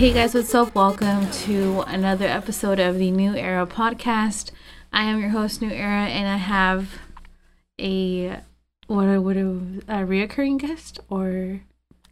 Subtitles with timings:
[0.00, 0.74] Hey guys, what's up?
[0.74, 4.50] Welcome to another episode of the Neu Era podcast.
[4.94, 6.88] I am your host, Neu Era, and I have
[7.78, 8.40] a
[8.86, 9.50] what a what a,
[9.88, 11.60] a reoccurring guest or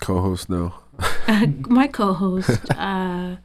[0.01, 0.75] Co-host no.
[1.67, 3.37] my co-host, uh,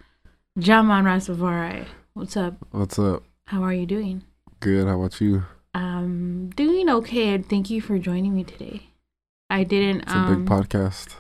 [0.59, 1.85] JahMan Rasavari.
[2.13, 2.55] What's up?
[2.71, 3.23] What's up?
[3.45, 4.25] How are you doing?
[4.59, 4.89] Good.
[4.89, 5.45] How about you?
[5.73, 7.37] Um, doing okay.
[7.37, 8.89] Thank you for joining me today.
[9.49, 10.01] I didn't.
[10.01, 11.15] It's a um, big podcast.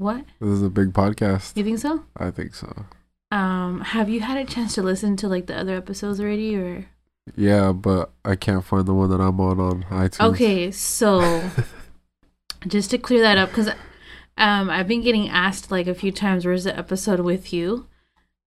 [0.00, 0.24] What?
[0.40, 1.54] This is a big podcast.
[1.58, 2.04] You think so?
[2.16, 2.86] I think so.
[3.30, 6.86] Um, have you had a chance to listen to like the other episodes already, or?
[7.36, 10.30] Yeah, but I can't find the one that I'm on on iTunes.
[10.30, 11.50] Okay, so
[12.66, 13.68] just to clear that up, because
[14.38, 17.86] um, I've been getting asked like a few times, "Where's the episode with you?"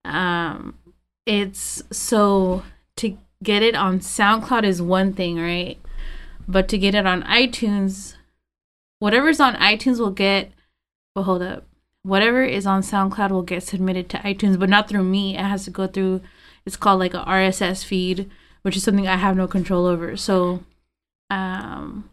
[0.03, 0.79] Um,
[1.27, 2.63] it's so
[2.95, 5.77] to get it on SoundCloud is one thing, right?
[6.47, 8.15] But to get it on iTunes,
[8.97, 10.51] whatever's on iTunes will get.
[11.15, 11.65] Well, hold up.
[12.01, 15.37] Whatever is on SoundCloud will get submitted to iTunes, but not through me.
[15.37, 16.21] It has to go through.
[16.65, 18.29] It's called like a RSS feed,
[18.63, 20.17] which is something I have no control over.
[20.17, 20.63] So,
[21.29, 22.09] um,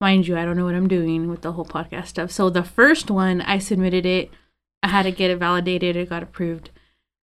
[0.00, 2.30] mind you, I don't know what I'm doing with the whole podcast stuff.
[2.30, 4.30] So the first one, I submitted it.
[4.82, 5.96] I had to get it validated.
[5.96, 6.70] It got approved.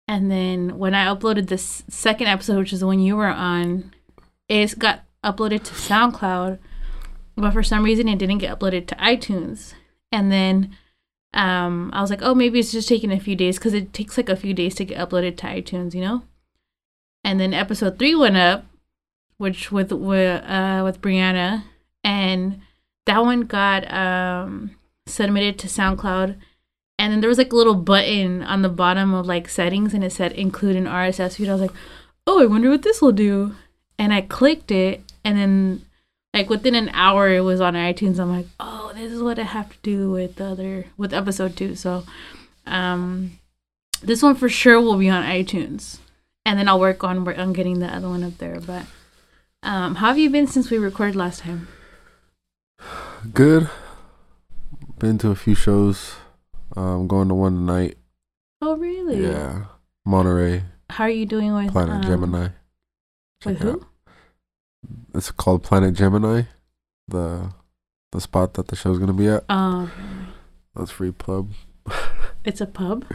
[0.08, 3.94] And then when I uploaded this second episode, which is the one you were on,
[4.48, 6.60] it got uploaded to SoundCloud,
[7.36, 9.74] but for some reason it didn't get uploaded to iTunes.
[10.12, 10.76] And then
[11.34, 14.18] um, I was like, oh, maybe it's just taking a few days because it takes
[14.18, 16.24] like a few days to get uploaded to iTunes, you know.
[17.24, 18.66] And then episode three went up,
[19.38, 21.64] which with with uh, with Brianna,
[22.04, 22.62] and
[23.06, 24.72] that one got um,
[25.08, 26.36] submitted to SoundCloud.
[27.00, 30.04] And then there was like a little button on the bottom of like settings, and
[30.04, 31.50] it said include an RSS feed.
[31.50, 31.74] I was like,
[32.28, 33.56] oh, I wonder what this will do.
[33.98, 35.86] And I clicked it, and then
[36.34, 38.20] like within an hour it was on iTunes.
[38.20, 41.56] I'm like, oh, this is what I have to do with the other with episode
[41.56, 41.75] two.
[41.75, 42.03] So,
[42.66, 43.40] um,
[44.02, 46.00] this one for sure will be on iTunes,
[46.46, 48.59] and then I'll work on on getting the other one up there.
[48.59, 48.86] But,
[49.64, 51.68] um, how have you been since we recorded last time?
[53.34, 53.69] Good.
[54.98, 56.16] Been to a few shows.
[56.75, 57.98] I'm going to one tonight.
[58.62, 59.24] Oh, really?
[59.24, 59.66] Yeah.
[60.06, 62.42] Monterey, How are you doing with Planet um, Gemini.
[62.42, 62.52] With
[63.42, 63.72] Check it who?
[63.74, 63.84] out.
[65.14, 66.44] It's called Planet Gemini.
[67.08, 67.52] The
[68.12, 69.44] the spot that the show's gonna be at.
[69.50, 69.92] Um,
[70.76, 71.52] That's free pub.
[72.46, 73.06] it's a pub.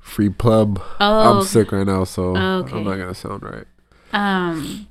[0.00, 0.80] Free pub.
[1.00, 2.76] Oh, I'm sick right now, so Okay.
[2.76, 3.66] I'm not gonna sound right.
[4.12, 4.86] Um,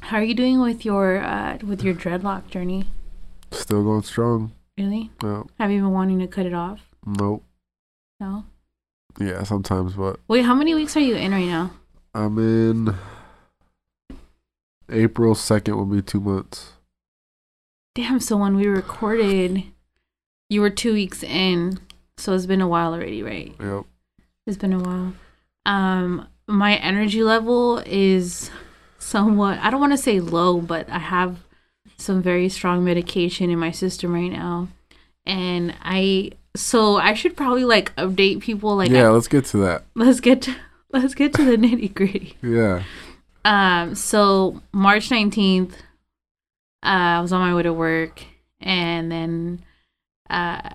[0.00, 2.84] how are you doing with your uh with your dreadlock journey?
[3.50, 4.52] Still going strong.
[4.78, 5.10] Really?
[5.22, 6.80] No, Have you been wanting to cut it off?
[7.06, 7.44] nope.
[8.20, 8.44] No.
[9.18, 11.72] Yeah, sometimes, but Wait, how many weeks are you in right now?
[12.14, 12.94] I'm in
[14.92, 16.72] April 2nd will be two months.
[17.94, 18.20] Damn.
[18.20, 19.64] So when we recorded,
[20.48, 21.78] you were two weeks in.
[22.16, 23.54] So it's been a while already, right?
[23.60, 23.84] Yep.
[24.46, 25.12] It's been a while.
[25.66, 28.50] Um, my energy level is
[28.98, 29.58] somewhat.
[29.60, 31.38] I don't want to say low, but I have
[31.96, 34.68] some very strong medication in my system right now,
[35.26, 36.32] and I.
[36.56, 38.76] So I should probably like update people.
[38.76, 39.84] Like, yeah, I- let's get to that.
[39.94, 40.54] let's get to,
[40.92, 42.36] let's get to the nitty gritty.
[42.42, 42.82] Yeah.
[43.44, 45.76] Um, so March 19th, uh,
[46.84, 48.22] I was on my way to work
[48.60, 49.64] and then
[50.30, 50.70] uh,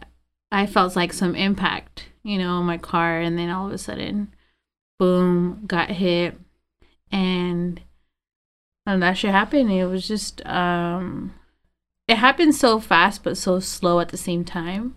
[0.52, 3.20] I felt like some impact, you know, in my car.
[3.20, 4.34] And then all of a sudden,
[5.00, 6.38] boom, got hit.
[7.12, 7.82] And,
[8.86, 9.72] and that shit happened.
[9.72, 11.34] It was just, um,
[12.08, 14.96] it happened so fast, but so slow at the same time.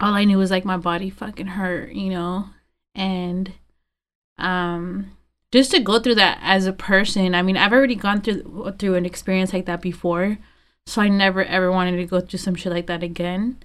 [0.00, 2.46] All I knew was like my body fucking hurt, you know?
[2.94, 3.52] And,
[4.38, 5.16] um,
[5.52, 8.94] just to go through that as a person i mean i've already gone through through
[8.94, 10.38] an experience like that before
[10.86, 13.58] so i never ever wanted to go through some shit like that again.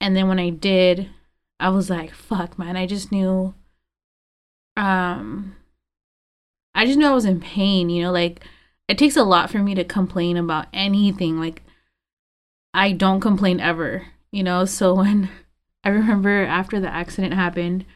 [0.00, 1.08] And then when i did
[1.60, 3.54] i was like fuck man i just knew
[4.76, 5.56] um
[6.74, 8.44] i just knew i was in pain you know like
[8.88, 11.62] it takes a lot for me to complain about anything like
[12.74, 15.30] i don't complain ever you know so when
[15.82, 17.86] i remember after the accident happened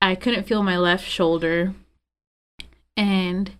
[0.00, 1.74] i couldn't feel my left shoulder
[2.96, 3.52] and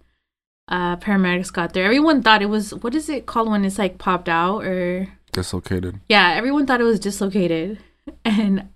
[0.68, 3.98] uh paramedics got there everyone thought it was what is it called when it's like
[3.98, 6.00] popped out or Dislocated.
[6.08, 7.78] yeah everyone thought it was dislocated
[8.24, 8.68] and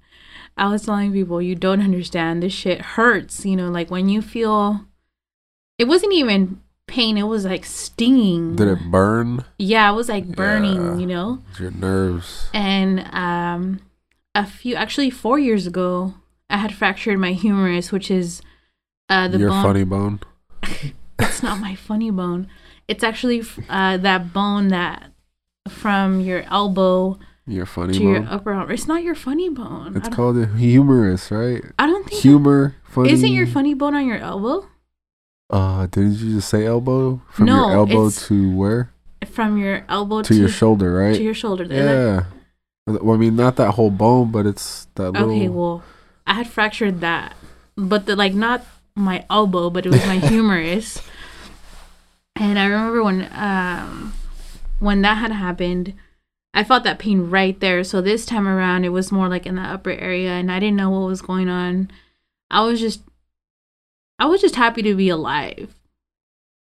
[0.57, 4.21] i was telling people you don't understand this shit hurts you know like when you
[4.21, 4.81] feel
[5.79, 9.45] it wasn't even pain it was like stinging Did it burn?
[9.59, 10.97] yeah it was like burning Yeah.
[10.99, 12.49] you know It's your nerves.
[12.53, 13.81] and um
[14.35, 16.15] a few actually four years ago
[16.51, 18.41] i had fractured my humerus which is
[19.09, 20.21] uh the your bone funny bone.
[21.19, 22.49] it's not my funny bone.
[22.87, 25.13] It's actually uh, that bone that
[25.69, 28.09] from your elbow Your funny to bone.
[28.15, 28.71] your upper arm.
[28.71, 29.97] It's not your funny bone.
[29.97, 31.63] it's called a humerus, right?
[31.79, 33.13] I don't think Humor, funny.
[33.13, 34.67] isn't your funny bone on your elbow
[35.51, 37.21] Uh, didn't you just say elbow?
[37.31, 38.91] From No, your elbow to where?
[39.27, 41.15] from your elbow To, your shoulder, right?
[41.17, 41.67] to your shoulder.
[41.69, 41.85] There.
[41.85, 42.25] yeah.
[42.87, 45.31] Well, I mean, not that whole bone, but it's that little.
[45.31, 45.83] Okay, well,
[46.27, 47.35] I had fractured that,
[47.77, 48.65] but the like not
[48.99, 51.01] my elbow, but it was my humerus.
[52.37, 54.15] And I remember when um
[54.79, 55.95] when that had happened,
[56.55, 57.85] I felt that pain right there.
[57.85, 60.77] So this time around, it was more like in the upper area, and I didn't
[60.77, 61.91] know what was going on.
[62.51, 63.03] I was just,
[64.19, 65.75] I was just happy to be alive.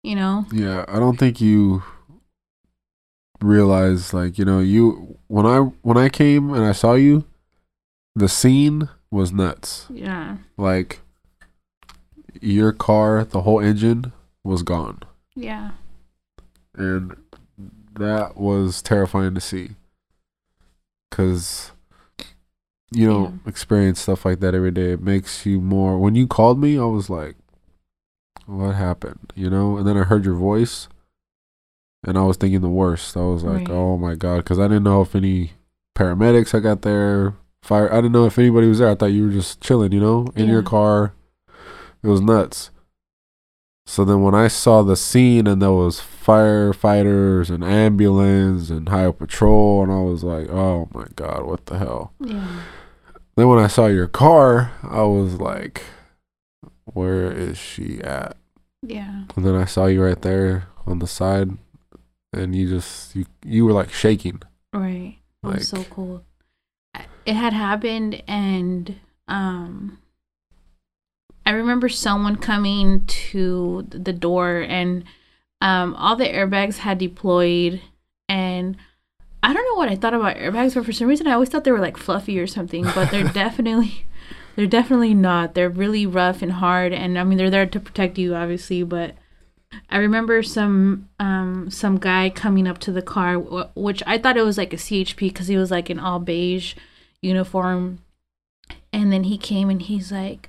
[0.02, 0.46] You know?
[0.52, 1.82] Yeah, I don't think you
[3.42, 7.24] realize like you know you when I when I came and I saw you,
[8.14, 9.86] the scene was nuts.
[9.90, 10.38] Yeah.
[10.56, 11.00] Like
[12.42, 14.12] your car, the whole engine
[14.44, 15.00] was gone,
[15.34, 15.72] Yeah.
[16.76, 17.16] and
[17.94, 19.70] that was terrifying to see.
[21.10, 21.72] Cause
[22.92, 24.92] you don't experience stuff like that every day.
[24.92, 25.98] It makes you more.
[25.98, 27.36] When you called me, I was like,
[28.46, 29.76] "What happened?" You know.
[29.78, 30.88] And then I heard your voice,
[32.04, 33.16] and I was thinking the worst.
[33.16, 33.70] I was like, Right.
[33.70, 35.52] "Oh my god," because I didn't know if any
[35.96, 37.90] paramedics I got there, fire.
[37.92, 38.90] I didn't know if anybody was there.
[38.90, 41.12] I thought you were just chilling, you know, in your car.
[42.06, 42.70] It was nuts.
[43.84, 49.12] So then when I saw the scene and there was firefighters and ambulance and highway
[49.12, 52.60] patrol and I was like, "Oh my god, what the hell?" Yeah.
[53.36, 55.82] Then when I saw your car, I was like,
[56.84, 58.36] "Where is she at?"
[58.82, 59.24] Yeah.
[59.34, 61.50] And then I saw you right there on the side
[62.32, 64.42] and you just you you were like shaking.
[64.72, 65.18] Right.
[65.42, 66.24] It was so Like- cool.
[67.24, 68.94] It had happened, and
[69.28, 69.98] um,
[71.46, 75.04] I remember someone coming to the door, and
[75.60, 77.80] um, all the airbags had deployed,
[78.28, 78.76] and
[79.44, 81.62] I don't know what I thought about airbags, but for some reason I always thought
[81.62, 84.04] they were like fluffy or something, but they're definitely.
[84.56, 85.54] They're definitely not.
[85.54, 88.82] They're really rough and hard, and I mean they're there to protect you, obviously.
[88.82, 89.14] But
[89.90, 94.36] I remember some um some guy coming up to the car, wh- which I thought
[94.36, 96.74] it was like a CHP because he was like in all beige
[97.20, 97.98] uniform,
[98.92, 100.48] and then he came and he's like,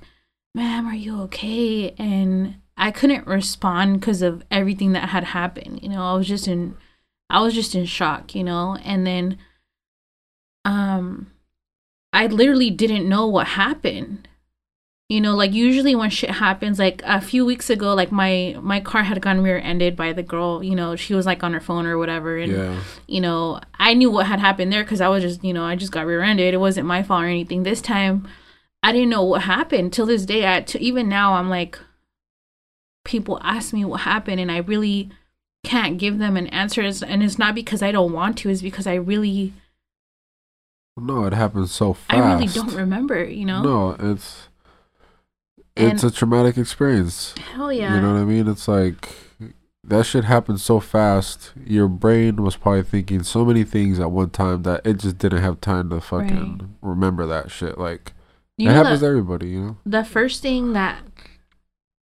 [0.54, 5.80] "Ma'am, are you okay?" And I couldn't respond because of everything that had happened.
[5.82, 6.76] You know, I was just in,
[7.30, 8.34] I was just in shock.
[8.34, 9.38] You know, and then,
[10.64, 11.32] um,
[12.12, 14.28] I literally didn't know what happened
[15.08, 18.80] you know like usually when shit happens like a few weeks ago like my my
[18.80, 21.60] car had gotten rear ended by the girl you know she was like on her
[21.60, 22.80] phone or whatever and yeah.
[23.06, 25.74] you know i knew what had happened there because i was just you know i
[25.74, 28.28] just got rear ended it wasn't my fault or anything this time
[28.82, 31.78] i didn't know what happened till this day I, to even now i'm like
[33.04, 35.10] people ask me what happened and i really
[35.64, 38.86] can't give them an answer and it's not because i don't want to it's because
[38.86, 39.52] i really
[40.96, 42.12] No, it happened so fast.
[42.12, 44.48] i really don't remember you know No, it's
[45.76, 47.34] And- it's a traumatic experience.
[47.54, 48.46] hell yeah You know what I mean?
[48.48, 49.08] It's like
[49.84, 51.52] that shit happened so fast.
[51.64, 55.40] Your brain was probably thinking so many things at one time that it just didn't
[55.40, 57.78] have time to fucking remember that shit.
[57.78, 58.12] Like
[58.58, 59.76] you it know happens the- to everybody, you know.
[59.86, 61.00] the first thing that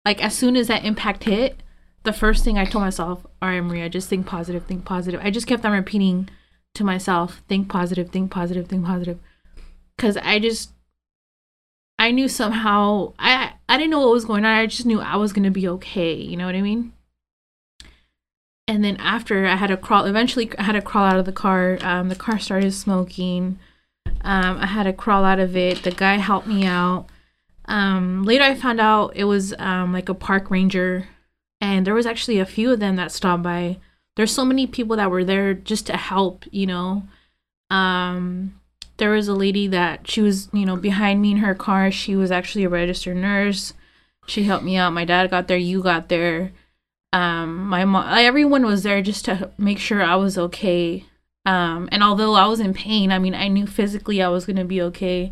[0.06, 1.62] like as soon as that impact hit
[2.04, 5.22] the first thing i told myself all right maria just think positive think positive.
[5.24, 6.30] I just kept on repeating
[6.76, 9.20] to myself think positive think positive think positive.
[9.96, 10.72] Because i just
[12.00, 14.52] i knew somehow i i didn't know what was going on.
[14.58, 16.94] I just knew i was gonna be okay you know what i mean?
[18.68, 21.32] And then after i had to crawl eventually i had to crawl out of the
[21.34, 21.78] car.
[21.82, 23.60] Um, the car started smoking
[24.22, 27.08] um, i had to crawl out of it the guy helped me out
[27.70, 31.08] um, later I found out it was um, like a park ranger,
[31.62, 33.78] and there was actually a few of them that stopped by.
[34.16, 37.04] There's so many people that were there just to help, you know.
[37.70, 38.60] Um,
[38.98, 41.92] there was a lady that she was, you know, behind me in her car.
[41.92, 43.74] She was actually a registered nurse.
[44.26, 44.92] She helped me out.
[44.92, 45.58] My dad got there.
[45.58, 46.52] You got there.
[47.14, 51.06] Um, my mom, everyone was there just to make sure I was okay.
[51.50, 54.66] Um, and although I was in pain, I mean, I knew physically I was gonna
[54.66, 55.32] be okay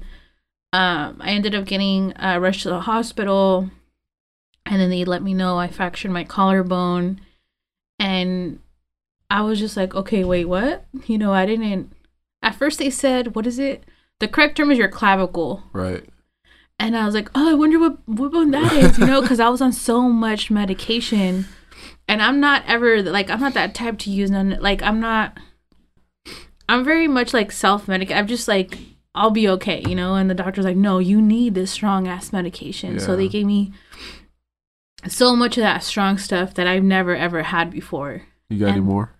[0.74, 3.70] um, I ended up getting uh, rushed to the hospital,
[4.66, 7.22] and then they let me know I fractured my collarbone,
[8.00, 8.60] and
[9.30, 10.86] I was just like, okay, wait, what?
[11.08, 11.94] You know, I didn't.
[12.42, 13.86] At first, they said, what is it?
[14.20, 16.04] The correct term is your clavicle, Right.
[16.80, 19.40] and I was like, oh, I wonder what what bone that is, you know, because
[19.40, 21.46] I was on so much medication,
[22.10, 24.58] and I'm not ever like I'm not that type to use none.
[24.60, 25.38] Like I'm not.
[26.70, 28.16] I'm very much like self medicate.
[28.16, 28.78] I'm just like
[29.16, 30.16] I'll be okay, you know.
[30.16, 33.00] And the doctor's like, no, you need this strong ass medication.
[33.00, 33.72] So they gave me
[35.08, 38.24] so much of that strong stuff that I've never ever had before.
[38.50, 39.14] You got any more?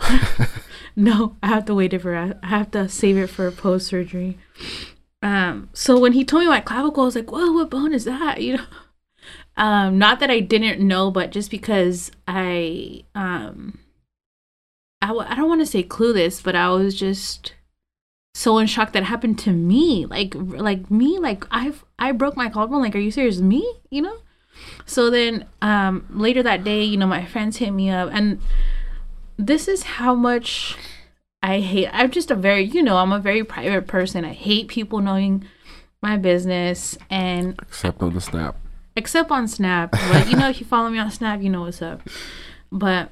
[0.96, 4.38] no, I have to wait it for I have to save it for post surgery.
[5.22, 8.04] Um, so when he told me my clavicle, I was like, "Whoa, what bone is
[8.04, 8.64] that?" You know,
[9.56, 13.78] um, not that I didn't know, but just because I um,
[15.04, 17.52] I w- I don't want to say clueless, but I was just
[18.34, 20.06] so in shock that happened to me.
[20.06, 22.80] Like like me, like I've I broke my collarbone.
[22.80, 23.38] Like, are you serious?
[23.38, 23.62] Me?
[23.90, 24.16] You know?
[24.86, 28.40] So then um later that day, you know, my friends hit me up and
[29.36, 30.76] this is how much
[31.42, 34.24] I hate I'm just a very you know, I'm a very private person.
[34.24, 35.44] I hate people knowing
[36.00, 38.56] my business and except on the snap.
[38.96, 39.90] Except on Snap.
[39.90, 42.00] But you know, if you follow me on Snap, you know what's up.
[42.70, 43.10] But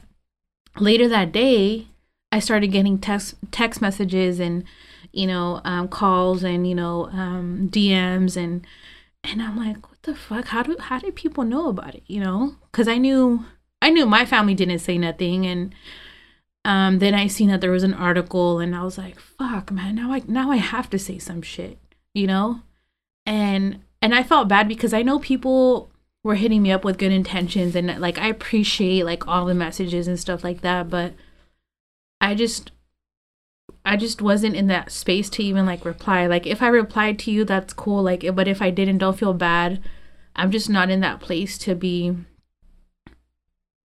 [0.78, 1.88] later that day,
[2.30, 4.64] I started getting text text messages and
[5.12, 8.66] you know, um, calls and you know, um, DMs and
[9.24, 10.46] and I'm like, what the fuck?
[10.46, 12.02] How do how did people know about it?
[12.06, 13.44] You know, because I knew
[13.80, 15.74] I knew my family didn't say nothing, and
[16.64, 19.94] um, then I seen that there was an article, and I was like, fuck, man,
[19.96, 21.78] now I now I have to say some shit,
[22.14, 22.62] you know,
[23.26, 25.91] and and I felt bad because I know people
[26.24, 30.08] were hitting me up with good intentions, and like I appreciate like all the messages
[30.08, 31.14] and stuff like that, but
[32.20, 32.70] I just
[33.84, 36.26] I just wasn't in that space to even like reply.
[36.26, 38.02] Like if I replied to you, that's cool.
[38.02, 39.82] Like but if I didn't, don't feel bad.
[40.36, 42.16] I'm just not in that place to be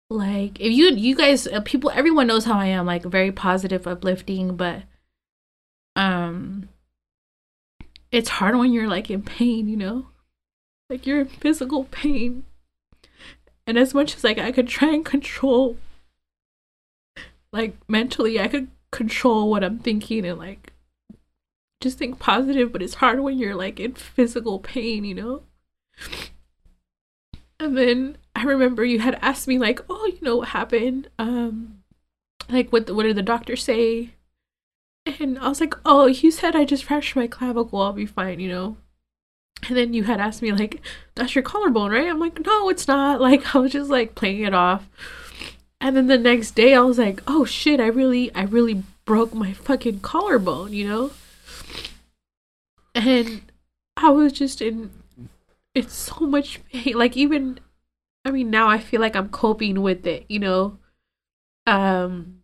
[0.10, 3.88] like if you you guys uh, people everyone knows how I am like very positive
[3.88, 4.84] uplifting but
[5.96, 6.70] um
[8.16, 10.08] it's hard when you're like in pain, you know?
[10.90, 12.46] Like you're in physical pain.
[13.68, 15.78] And as much as like I could try and control
[17.52, 20.74] like mentally I could control what I'm thinking and like
[21.82, 25.44] just think positive, but it's hard when you're like in physical pain, you know?
[27.60, 31.10] And then I remember you had asked me like, "Oh, you know what happened?
[31.18, 31.84] Um
[32.50, 34.12] like what the, what did the doctor say?"
[35.20, 37.82] And I was like, "Oh, you said I just fractured my clavicle.
[37.82, 38.78] I'll be fine, you know."
[39.68, 40.82] And then you had asked me like,
[41.16, 44.42] "That's your collarbone, right?" I'm like, "No, it's not." Like I was just like playing
[44.42, 44.88] it off.
[45.82, 49.34] And then the next day I was like, "Oh shit, I really I really broke
[49.34, 51.12] my fucking collarbone, you know?"
[52.94, 53.42] And
[53.98, 54.92] I was just in
[55.74, 56.96] it's so much pain.
[56.96, 57.60] Like even
[58.24, 60.78] I mean now I feel like I'm coping with it, you know.
[61.68, 62.42] Um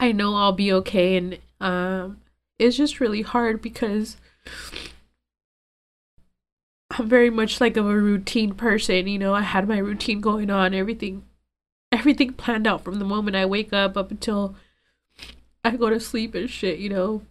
[0.00, 2.20] I know I'll be okay and um
[2.58, 4.16] it's just really hard because
[6.90, 9.34] I'm very much like of a routine person, you know.
[9.34, 11.24] I had my routine going on, everything
[11.92, 14.54] everything planned out from the moment I wake up up until
[15.64, 17.22] I go to sleep and shit, you know.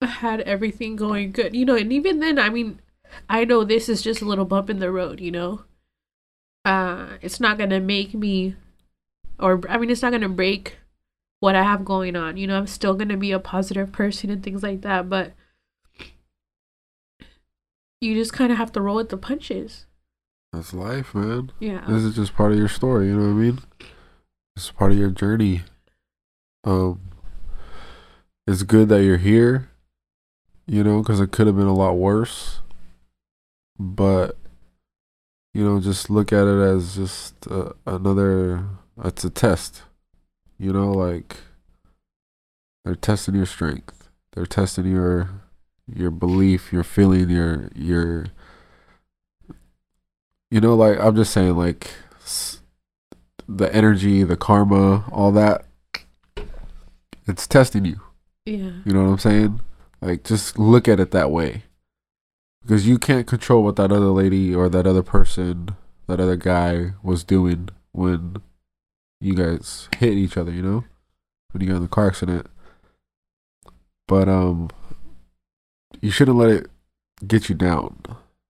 [0.00, 2.80] I had everything going good, you know, and even then, I mean,
[3.28, 5.64] I know this is just a little bump in the road, you know.
[6.64, 8.56] Uh, it's not gonna make me,
[9.38, 10.76] or I mean, it's not gonna break
[11.40, 12.36] what I have going on.
[12.36, 15.32] You know, I'm still gonna be a positive person and things like that, but
[18.06, 19.86] you just kind of have to roll with the punches.
[20.52, 21.52] That's life, man.
[21.58, 21.84] Yeah.
[21.88, 23.08] This is just part of your story.
[23.08, 23.58] You know what I mean?
[24.56, 25.62] It's part of your journey.
[26.64, 27.00] Um,
[28.46, 29.70] it's good that you're here.
[30.66, 32.60] You know, because it could have been a lot worse.
[33.78, 34.38] But
[35.52, 38.64] you know, just look at it as just uh, another.
[39.04, 39.82] It's a test.
[40.58, 41.38] You know, like
[42.84, 44.08] they're testing your strength.
[44.32, 45.42] They're testing your
[45.92, 48.26] your belief, your feeling, your your.
[50.50, 51.90] You know, like I'm just saying, like
[53.48, 55.64] the energy, the karma, all that.
[57.26, 58.00] It's testing you.
[58.44, 58.70] Yeah.
[58.84, 59.60] You know what I'm saying?
[60.00, 61.64] Like, just look at it that way.
[62.62, 65.70] Because you can't control what that other lady or that other person,
[66.06, 68.36] that other guy was doing when
[69.20, 70.84] you guys hit each other, you know?
[71.50, 72.46] When you got in the car accident.
[74.06, 74.70] But, um,
[76.00, 76.70] you shouldn't let it
[77.26, 78.02] get you down.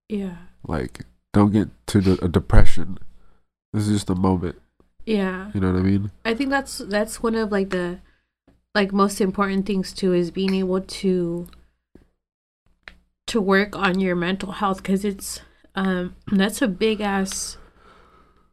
[0.09, 0.37] Yeah.
[0.67, 2.97] Like, don't get to the, a depression.
[3.73, 4.59] This is just a moment.
[5.05, 5.51] Yeah.
[5.53, 6.11] You know what I mean?
[6.25, 7.99] I think that's that's one of like the
[8.75, 11.47] like most important things too is being able to
[13.27, 15.41] to work on your mental health because it's
[15.75, 17.57] um that's a big ass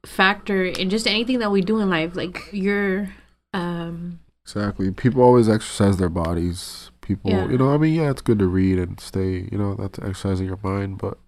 [0.06, 3.10] factor in just anything that we do in life like your
[3.52, 7.48] um exactly people always exercise their bodies people Yeah.
[7.48, 10.46] you know i mean yeah it's good to read and stay you know that's exercising
[10.46, 11.18] your mind but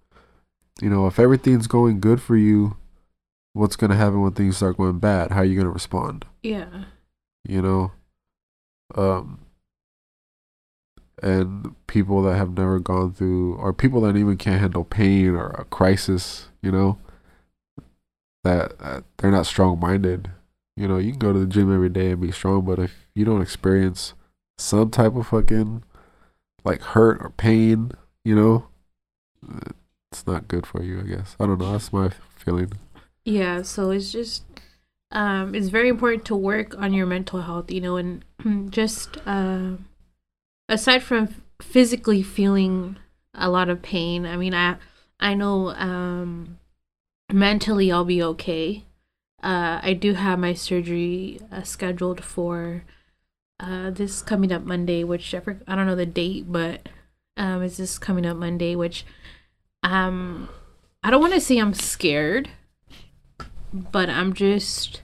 [0.81, 2.77] you know if everything's going good for you
[3.53, 5.31] what's going to happen when things start going bad?
[5.31, 6.27] How are you going to respond?
[6.43, 6.85] Yeah.
[7.49, 7.93] You know?
[8.95, 9.41] Um
[11.23, 15.49] and people that have never gone through or people that even can't handle pain or
[15.53, 16.99] a crisis you know?
[18.45, 20.31] That, that they're not strong minded
[20.77, 23.09] You know, you can go to the gym every day and be strong, but if
[23.15, 24.13] you don't experience
[24.59, 25.83] some type of fucking
[26.65, 27.93] like hurt or pain,
[28.25, 28.67] you know,
[30.11, 31.37] it's not good for you, I guess.
[31.39, 31.73] I don't know.
[31.73, 32.73] That's my feeling.
[33.25, 34.45] Yeah, so it's just
[35.13, 38.25] um it's very important to work on your mental health, you know, and
[38.71, 39.73] just uh
[40.69, 41.29] aside from
[41.61, 42.97] physically feeling
[43.35, 44.77] a lot of pain, I mean, I
[45.21, 46.59] I know um
[47.33, 48.85] mentally I'll be okay.
[49.43, 52.85] Uh I do have my surgery uh, scheduled for
[53.61, 56.89] uh this coming up Monday, which I, I don't know the date, but
[57.37, 59.05] um it's this coming up Monday, which
[59.83, 60.49] um
[61.03, 62.51] I don't want to say I'm scared,
[63.73, 65.03] but I'm just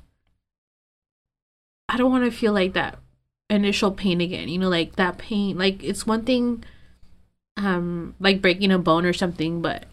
[1.89, 2.99] I don't want to feel like that
[3.51, 4.49] initial pain again.
[4.49, 5.59] You know, like that pain.
[5.59, 6.65] Like it's one thing,
[7.57, 9.85] um, like breaking a bone or something, but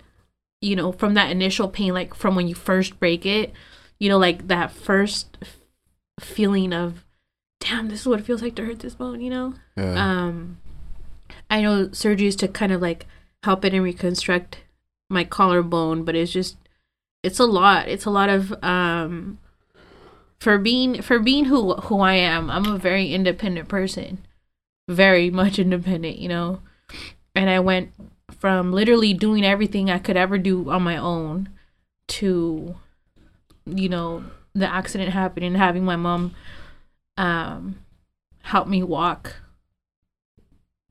[0.62, 3.54] you know, from that initial pain, like from when you first break it,
[4.00, 5.38] you know, like that first
[6.20, 7.06] feeling of,
[7.60, 9.22] damn, this is what it feels like to hurt this bone.
[9.22, 9.94] You know, Yeah.
[10.28, 10.58] um,
[11.50, 13.06] I know surgeries to kind of like
[13.44, 14.60] help it and reconstruct
[15.10, 16.58] my collarbone, but it's just
[17.24, 17.88] it's a lot.
[17.88, 19.40] It's a lot of um
[20.40, 22.50] for being for being who who I am.
[22.50, 24.20] I'm a very independent person.
[24.88, 26.62] Very much independent, you know.
[27.36, 27.92] And I went
[28.40, 31.50] from literally doing everything I could ever do on my own
[32.08, 32.76] to
[33.66, 34.24] you know,
[34.56, 36.34] the accident happened and having my mom
[37.20, 37.78] um
[38.42, 39.36] help me walk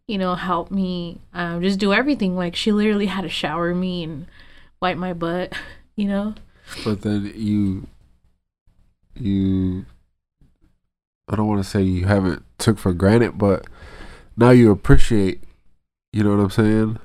[0.07, 2.35] you know, help me um, just do everything.
[2.35, 4.27] Like she literally had to shower me and
[4.81, 5.53] wipe my butt,
[5.97, 6.35] you know.
[6.83, 7.87] But then you,
[9.15, 9.85] you,
[11.29, 13.67] I don't want to say you haven't took for granted, but
[14.35, 15.43] now you appreciate,
[16.15, 16.99] you know what I'm saying,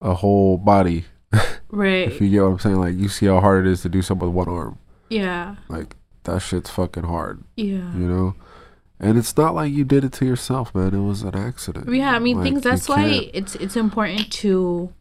[0.00, 1.06] a whole body.
[1.70, 2.08] Right.
[2.10, 4.00] If you get what I'm saying, like you see how hard it is to do
[4.00, 4.78] something with one arm.
[5.10, 5.56] yeah.
[5.68, 7.92] Like that shit's fucking hard, Yeah.
[7.94, 8.34] you know.
[9.00, 10.92] And it's not like you did it to yourself, man.
[10.92, 11.92] It was an accident.
[11.92, 14.92] Yeah, I mean Like, things that's why it's it's important to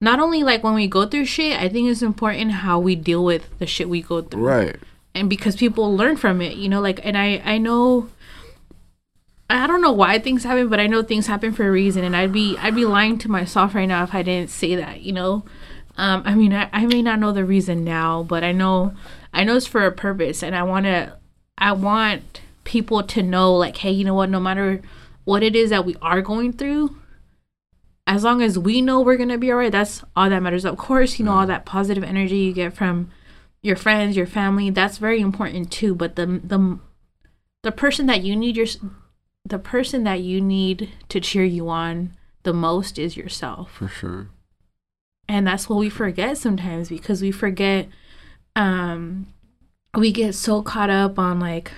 [0.00, 3.24] not only like when we go through shit, I think it's important how we deal
[3.24, 4.42] with the shit we go through.
[4.44, 4.76] Right.
[5.14, 8.08] And because people learn from it, you know, like and I I know
[9.48, 12.16] I don't know why things happen, but I know things happen for a reason and
[12.16, 15.12] I'd be I'd be lying to myself right now if I didn't say that, you
[15.12, 15.44] know.
[15.96, 18.94] Um I mean I, I may not know the reason now, but I know
[19.32, 21.18] I know it's for a purpose and I wanna
[21.56, 24.80] I want people to know like, hey, you know what, no matter
[25.24, 26.96] what it is that we are going through,
[28.06, 30.64] as long as we know we're gonna be alright, that's all that matters.
[30.64, 33.10] Of course, you know, all that positive energy you get from
[33.62, 35.94] your friends, your family, that's very important too.
[35.94, 36.78] But the the
[37.62, 38.66] the person that you need your
[39.44, 43.72] the person that you need to cheer you on the most is yourself.
[43.72, 44.28] For sure.
[45.28, 47.88] And that's what we forget sometimes because we forget
[48.56, 49.28] um
[49.96, 51.70] we get so caught up on like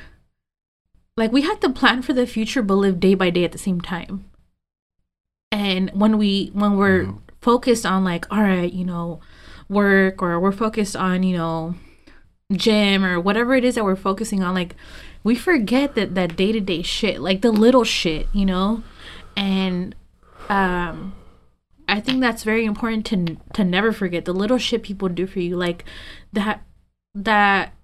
[1.16, 3.58] like we have to plan for the future but live day by day at the
[3.58, 4.24] same time.
[5.52, 7.18] And when we when we're Mhm.
[7.40, 9.20] focused on like all right, you know,
[9.68, 11.74] work or we're focused on, you know,
[12.52, 14.74] gym or whatever it is that we're focusing on like
[15.22, 18.82] we forget that that day-to-day shit, like the little shit, you know?
[19.36, 19.94] And
[20.48, 21.14] um
[21.86, 25.38] I think that's very important to to never forget the little shit people do for
[25.40, 25.84] you, like
[26.32, 26.62] that
[27.14, 27.74] that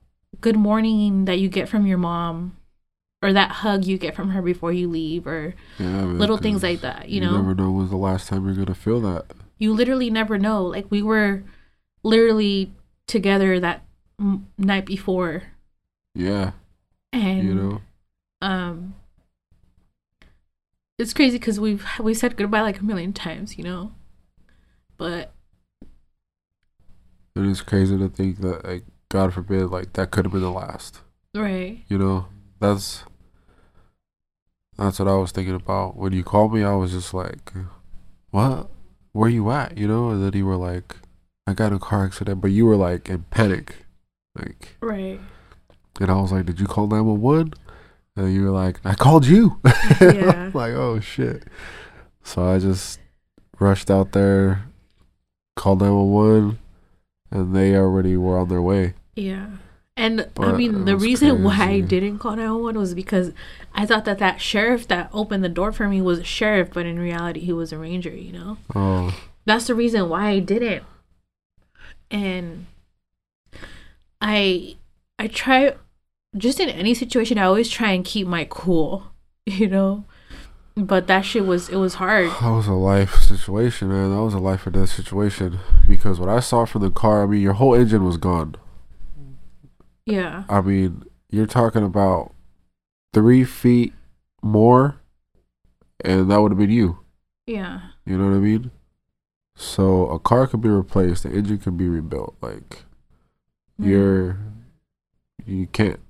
[0.40, 2.56] good morning that you get from your mom,
[3.22, 6.04] or that hug you get from her before you leave, or Yeah.
[6.04, 7.08] little things like that.
[7.08, 9.26] You, You know, never know when's the last time you're gonna feel that.
[9.58, 10.64] you literally never know.
[10.64, 11.42] Like we were
[12.02, 12.72] literally
[13.06, 13.82] together that
[14.18, 15.42] m- night before,
[16.14, 16.52] Yeah.
[17.12, 17.80] and You know.
[18.40, 18.94] um,
[20.98, 23.92] it's crazy because we've we said goodbye like a million times, you know,
[24.96, 25.32] but
[27.36, 31.00] it's crazy to think that, like, God forbid, like that could have been the last.
[31.34, 32.26] right, You know,
[32.60, 33.04] that's
[34.80, 36.62] that's what I was thinking about when you called me.
[36.64, 37.52] I was just like,
[38.30, 38.70] "What?
[39.12, 40.96] Where you at?" You know, and then you were like,
[41.46, 43.84] "I got a car accident," but you were like in panic,
[44.36, 45.20] like, right,
[46.00, 47.52] and I was like, "Did you call nine one one?"
[48.16, 49.60] And you were like, "I called you."
[50.00, 50.50] Yeah.
[50.54, 51.44] Like, oh shit.
[52.22, 52.98] So I just
[53.58, 54.64] rushed out there,
[55.56, 56.58] called nine one one,
[57.30, 58.94] and they already were on their way.
[59.16, 59.46] yeah.
[60.00, 63.32] And I mean, the reason why I didn't call 911 was because
[63.74, 66.86] I thought that that sheriff that opened the door for me was a sheriff, but
[66.86, 68.56] in reality, he was a ranger, you know?
[68.74, 70.84] Oh, that's the reason why I didn't.
[72.10, 72.64] And
[74.22, 74.76] I
[75.18, 75.74] I try
[76.34, 79.12] just in any situation I always try and keep my cool,
[79.44, 80.06] you know?
[80.76, 82.30] But that shit was it was hard.
[82.30, 84.16] that was a life situation, man.
[84.16, 85.58] That was a life or death situation.
[85.86, 88.56] Because what I saw from the car, I mean, your whole engine was gone.
[90.10, 90.44] Yeah.
[90.48, 92.34] I mean, you're talking about
[93.12, 93.94] three feet
[94.42, 95.00] more,
[96.04, 96.98] and that would have been you.
[97.46, 97.80] Yeah.
[98.04, 98.70] You know what I mean?
[99.54, 102.34] So a car could be replaced, the engine can be rebuilt.
[102.40, 102.84] Like
[103.78, 104.38] you're,
[105.46, 106.00] you can't.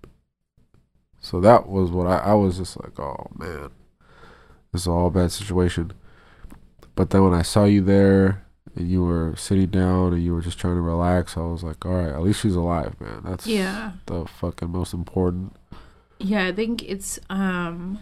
[1.21, 3.71] So that was what I, I was just like, oh man,
[4.73, 5.93] this is all a bad situation.
[6.95, 10.41] But then when I saw you there and you were sitting down and you were
[10.41, 13.23] just trying to relax, I was like, all right, at least she's alive, man.
[13.25, 13.93] That's Yeah.
[14.07, 15.55] the fucking most important.
[16.19, 18.01] Yeah, I think it's um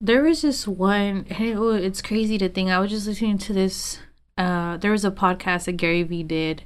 [0.00, 3.38] there was this one and it, wa- it's crazy to think I was just listening
[3.38, 3.98] to this
[4.36, 6.62] uh there was a podcast that Gary Vee did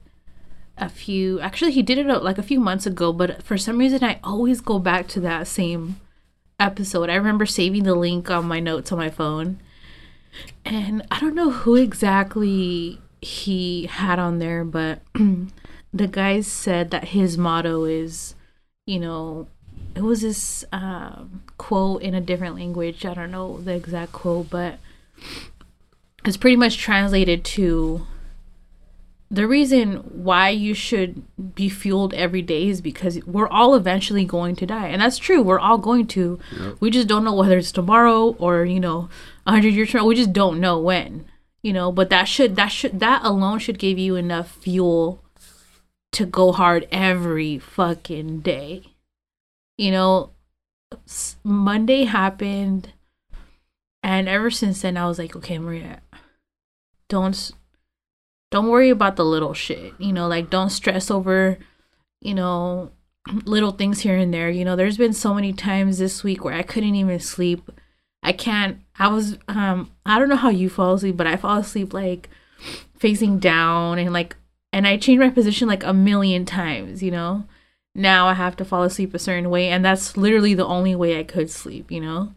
[0.78, 3.78] a few actually he did it uh, like a few months ago but for some
[3.78, 5.96] reason I always go back to that same
[6.60, 7.10] episode.
[7.10, 9.58] I remember saving the link on my notes on my phone.
[10.64, 15.00] And I don't know who exactly he had on there, but
[15.94, 18.34] the guy said that his motto is,
[18.86, 19.46] you know,
[19.94, 23.04] it was this um, quote in a different language.
[23.04, 24.78] I don't know the exact quote, but
[26.24, 28.06] it's pretty much translated to
[29.32, 31.22] the reason why you should
[31.54, 34.88] be fueled every day is because we're all eventually going to die.
[34.88, 35.42] And that's true.
[35.42, 36.38] We're all going to.
[36.54, 36.76] Yep.
[36.80, 39.08] We just don't know whether it's tomorrow or, you know,
[39.46, 40.06] a hundred years from.
[40.06, 41.26] We just don't know when.
[41.62, 45.22] You know, but that should that should that alone should give you enough fuel
[46.12, 48.82] to go hard every fucking day.
[49.78, 50.30] You know,
[51.44, 52.92] Monday happened
[54.02, 56.00] and ever since then I was like, okay, Maria,
[57.08, 57.52] don't
[58.50, 59.94] don't worry about the little shit.
[59.98, 61.58] You know, like don't stress over,
[62.20, 62.90] you know,
[63.44, 64.50] little things here and there.
[64.50, 67.70] You know, there's been so many times this week where I couldn't even sleep.
[68.22, 71.58] I can't I was um I don't know how you fall asleep, but I fall
[71.58, 72.28] asleep like
[72.98, 74.36] facing down and like
[74.72, 77.44] and I changed my position like a million times, you know.
[77.94, 81.18] Now I have to fall asleep a certain way and that's literally the only way
[81.18, 82.34] I could sleep, you know.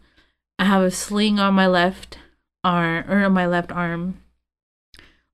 [0.58, 2.18] I have a sling on my left
[2.64, 4.20] arm or on my left arm.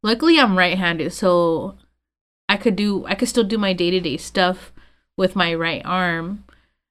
[0.02, 1.76] Luckily I'm right-handed, so
[2.48, 4.72] I could do I could still do my day-to-day stuff
[5.16, 6.44] with my right arm,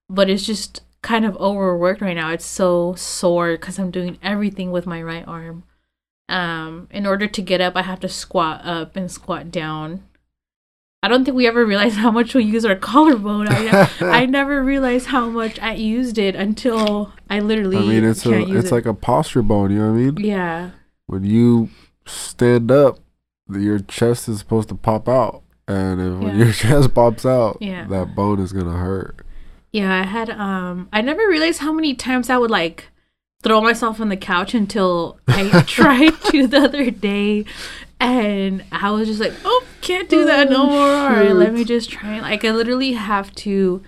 [0.09, 2.31] but it's just kind of overworked right now.
[2.31, 5.63] It's so sore cuz I'm doing everything with my right arm.
[6.29, 10.03] Um in order to get up, I have to squat up and squat down.
[11.03, 13.47] I don't think we ever realized how much we use our collarbone.
[13.49, 18.25] I, I never realized how much I used it until I literally I mean, it's
[18.25, 18.71] a it's it.
[18.71, 19.71] like a posture bone.
[19.71, 20.17] You know what I mean?
[20.17, 20.69] yeah.
[21.07, 21.69] When you
[22.05, 22.99] stand up,
[23.51, 27.85] your chest is supposed to pop out, and if when your chest pops out, Yeah.
[27.87, 29.25] that bone is gonna hurt.
[29.71, 32.89] Yeah, I had um I never realized how many times I would like
[33.43, 37.45] throw myself on the couch until I tried to the other day
[37.99, 41.63] and I was just like, "Oh, can't do that no more." All right, let me
[41.63, 42.19] just try.
[42.19, 43.81] Like I literally have to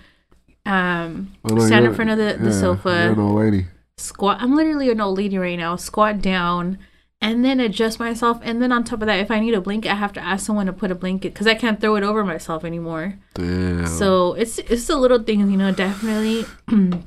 [0.66, 3.66] um Oh, no, stand in front of the, the yeah, sofa, You're an old lady.
[3.98, 4.38] squat.
[4.40, 5.76] I'm literally an old lady right now.
[5.76, 6.78] Squat down
[7.24, 9.90] and then adjust myself and then on top of that if I need a blanket,
[9.90, 12.22] I have to ask someone to put a blanket cuz I can't throw it over
[12.22, 13.14] myself anymore.
[13.32, 13.86] Damn.
[13.86, 15.72] So it's it's the little things, you know.
[15.72, 16.44] Definitely,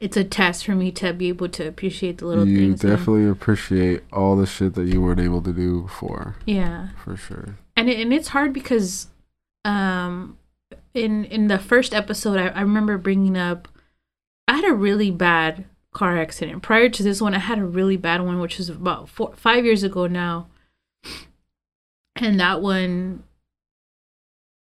[0.00, 2.82] it's a test for me to be able to appreciate the little you things.
[2.82, 7.16] you definitely appreciate all the shit that you weren't able to do before, yeah, for
[7.16, 7.56] sure.
[7.76, 9.06] and it, and it's hard because,
[9.64, 10.36] um,
[10.94, 13.68] in in the first episode, I, I remember bringing up,
[14.48, 16.62] I had a really bad car accident.
[16.62, 19.64] Prior to this one, I had a really bad one, which was about four five
[19.64, 20.48] years ago now.
[22.16, 23.22] And that one,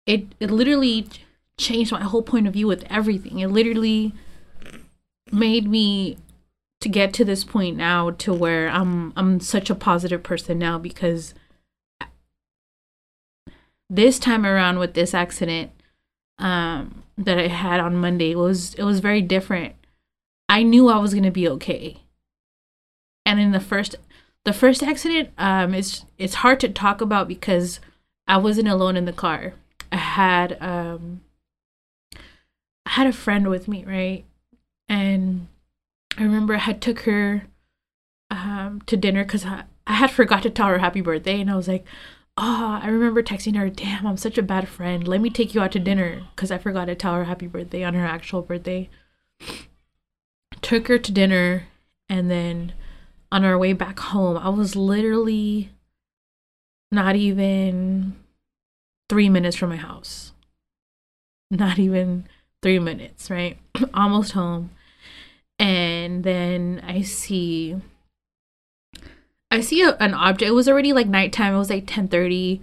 [0.06, 1.08] it it literally
[1.58, 3.40] changed my whole point of view with everything.
[3.40, 4.14] It literally
[5.32, 6.18] made me
[6.82, 10.78] to get to this point now to where I'm I'm such a positive person now
[10.78, 11.34] because
[13.90, 15.72] this time around with this accident
[16.38, 19.76] um that I had on Monday was it was very different.
[20.50, 21.98] I knew I was to be okay.
[23.26, 23.96] And in the first
[24.46, 27.80] the first accident um it's it's hard to talk about because
[28.28, 29.54] I wasn't alone in the car.
[29.92, 31.22] I had um
[32.86, 34.26] I had a friend with me, right?
[34.88, 35.48] And
[36.18, 37.44] I remember I had took her
[38.32, 41.56] um to dinner cuz I, I had forgot to tell her happy birthday and I
[41.56, 41.86] was like,
[42.38, 45.08] "Oh, I remember texting her, "Damn, I'm such a bad friend.
[45.08, 47.84] Let me take you out to dinner cuz I forgot to tell her happy birthday
[47.84, 48.90] on her actual birthday."
[50.62, 51.68] Took her to dinner
[52.10, 52.74] and then
[53.32, 55.72] on our way back home, I was literally
[56.92, 58.16] not even
[59.10, 60.34] 3 minutes from my house.
[61.52, 62.28] Not even
[62.62, 63.58] 3 minutes, right?
[63.94, 64.72] Almost home.
[65.60, 67.76] And then I see
[69.52, 70.50] I see a, an object.
[70.50, 71.54] It was already like nighttime.
[71.54, 72.62] It was like 10:30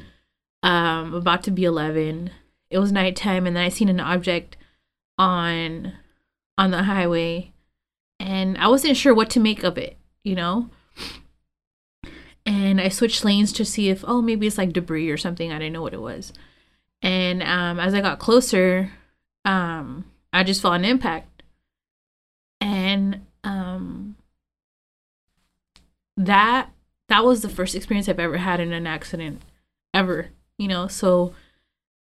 [0.62, 2.30] um about to be 11.
[2.70, 4.56] It was nighttime and then I seen an object
[5.18, 5.92] on
[6.58, 7.52] on the highway
[8.18, 10.70] and I wasn't sure what to make of it, you know?
[12.44, 15.50] And I switched lanes to see if, oh, maybe it's like debris or something.
[15.50, 16.32] I didn't know what it was.
[17.02, 18.92] And um, as I got closer,
[19.44, 21.42] um, I just felt an impact.
[22.60, 24.16] And um,
[26.16, 26.70] that
[27.08, 29.42] that was the first experience I've ever had in an accident
[29.94, 30.88] ever, you know.
[30.88, 31.34] So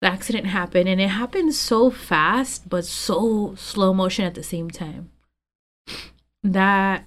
[0.01, 4.69] the accident happened and it happened so fast but so slow motion at the same
[4.69, 5.11] time.
[6.43, 7.05] That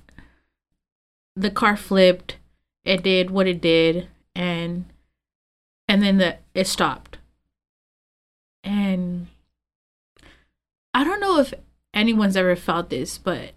[1.36, 2.36] the car flipped,
[2.84, 4.86] it did what it did and
[5.86, 7.18] and then the it stopped.
[8.64, 9.28] And
[10.92, 11.54] I don't know if
[11.94, 13.52] anyone's ever felt this, but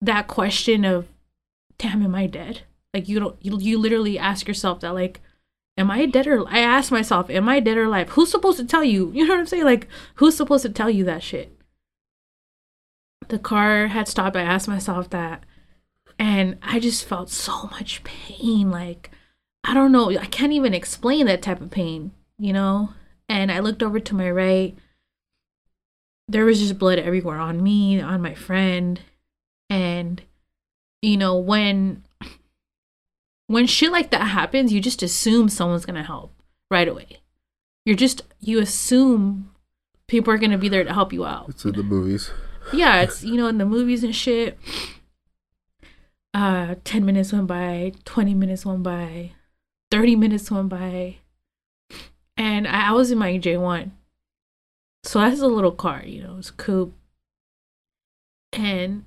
[0.00, 1.08] that question of
[1.78, 2.62] damn am I dead?
[2.92, 5.20] Like you don't you, you literally ask yourself that like
[5.78, 8.10] am I dead or I ask myself, am I dead or alive?
[8.10, 9.10] Who's supposed to tell you?
[9.12, 9.64] You know what I'm saying?
[9.64, 11.56] Like who's supposed to tell you that shit?
[13.32, 14.36] The car had stopped.
[14.36, 15.44] I asked myself that
[16.18, 19.10] and I just felt so much pain like
[19.64, 22.90] I don't know, I can't even explain that type of pain, you know?
[23.30, 24.76] And I looked over to my right.
[26.28, 29.00] There was just blood everywhere on me, on my friend.
[29.70, 30.20] And
[31.00, 32.04] you know, when
[33.46, 36.34] when shit like that happens, you just assume someone's gonna help
[36.70, 37.22] right away.
[37.86, 39.54] You're just you assume
[40.06, 41.48] people are gonna be there to help you out.
[41.48, 42.30] It's in the movies.
[42.72, 44.58] Yeah, it's you know in the movies and shit.
[46.34, 49.32] Uh, ten minutes went by, twenty minutes went by,
[49.90, 51.16] thirty minutes went by,
[52.36, 53.92] and I, I was in my J one.
[55.04, 56.94] So that's a little car, you know, it's coupe,
[58.52, 59.04] and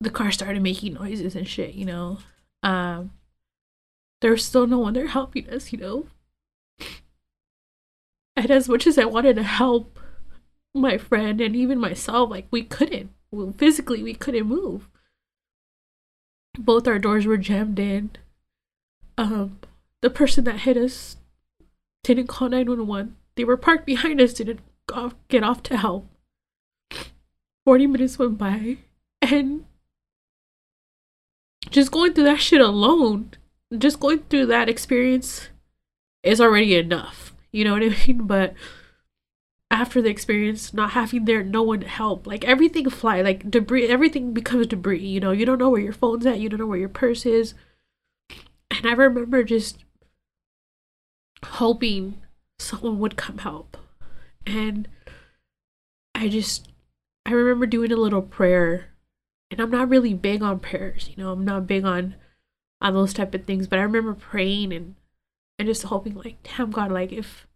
[0.00, 2.18] the car started making noises and shit, you know.
[2.62, 3.12] Um,
[4.20, 6.06] there's still no one there helping us, you know.
[8.36, 9.98] And as much as I wanted to help
[10.74, 13.10] my friend and even myself, like we couldn't.
[13.30, 14.88] Well, physically, we couldn't move.
[16.58, 18.10] Both our doors were jammed in.
[19.16, 19.58] Um,
[20.00, 21.16] the person that hit us
[22.04, 23.16] didn't call 911.
[23.36, 24.60] They were parked behind us, didn't
[25.28, 26.06] get off to help.
[27.64, 28.78] 40 minutes went by,
[29.22, 29.64] and
[31.70, 33.30] just going through that shit alone
[33.78, 35.48] just going through that experience
[36.22, 37.34] is already enough.
[37.50, 38.26] You know what I mean?
[38.26, 38.54] But
[39.72, 43.88] after the experience, not having there no one to help, like everything fly, like debris,
[43.88, 45.00] everything becomes debris.
[45.00, 47.24] You know, you don't know where your phone's at, you don't know where your purse
[47.24, 47.54] is.
[48.70, 49.78] And I remember just
[51.42, 52.20] hoping
[52.58, 53.78] someone would come help.
[54.46, 54.88] And
[56.14, 56.68] I just,
[57.24, 58.90] I remember doing a little prayer.
[59.50, 62.14] And I'm not really big on prayers, you know, I'm not big on
[62.82, 63.66] on those type of things.
[63.66, 64.96] But I remember praying and
[65.58, 67.46] and just hoping like, damn God, like if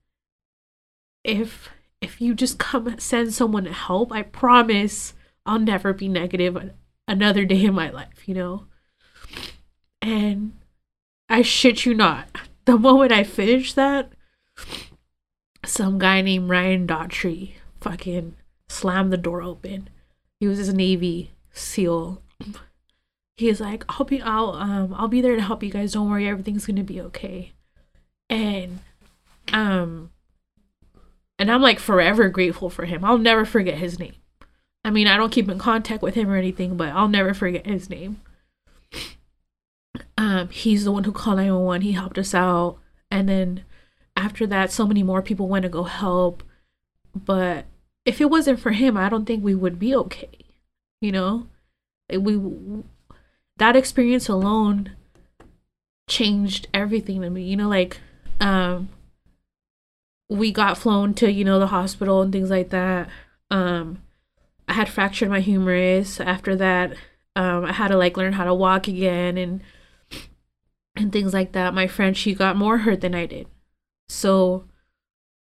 [1.25, 6.73] if if you just come send someone to help, I promise I'll never be negative
[7.09, 8.67] another day in my life, you know?
[10.03, 10.53] And
[11.29, 12.29] I shit you not.
[12.65, 14.13] The moment I finished that,
[15.65, 18.37] some guy named Ryan Daughtry fucking
[18.69, 19.89] slammed the door open.
[20.41, 22.23] He was his Navy SEAL
[23.37, 25.93] he's like, I'll be I'll um I'll be there to help you guys.
[25.93, 27.53] Don't worry, everything's gonna be okay.
[28.29, 28.81] And
[29.53, 30.11] um
[31.39, 33.05] and I'm like forever grateful for him.
[33.05, 34.15] I'll never forget his name.
[34.85, 37.67] I mean, I don't keep in contact with him or anything, but I'll never forget
[37.67, 38.21] his name.
[40.19, 41.83] Um, he's the one who called 911.
[41.83, 42.79] He helped us out.
[43.11, 43.65] And then
[44.17, 46.43] after that, so many more people went to go help.
[47.15, 47.67] But
[48.05, 50.31] if it wasn't for him, I don't think we would be okay.
[51.01, 51.47] You know,
[52.11, 52.41] we
[53.59, 54.93] that experience alone
[56.09, 57.43] changed everything to me.
[57.43, 57.99] You know, like
[58.41, 58.89] um
[60.29, 63.09] we got flown to, you know, the hospital and things like that.
[63.51, 64.03] Um
[64.69, 66.21] I had fractured my humerus.
[66.21, 66.97] After that,
[67.35, 69.63] um I had to like learn how to walk again and
[70.97, 71.75] and things like that.
[71.75, 73.47] My friend, she got more hurt than I did.
[74.09, 74.65] So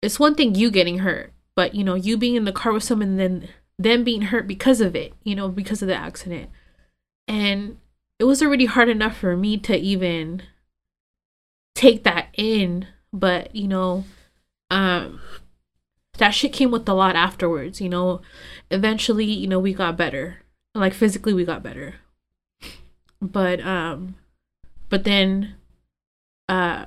[0.01, 2.83] it's one thing you getting hurt, but you know, you being in the car with
[2.83, 6.49] someone and then them being hurt because of it, you know, because of the accident.
[7.27, 7.77] And
[8.19, 10.43] it was already hard enough for me to even
[11.75, 14.03] take that in but you know
[14.71, 15.19] um
[16.17, 18.21] that shit came with a lot afterwards you know?
[18.71, 20.37] Eventually you know we got better.
[20.73, 21.95] Like physically we got better.
[23.21, 24.15] But um
[24.89, 25.55] but then
[26.49, 26.85] uh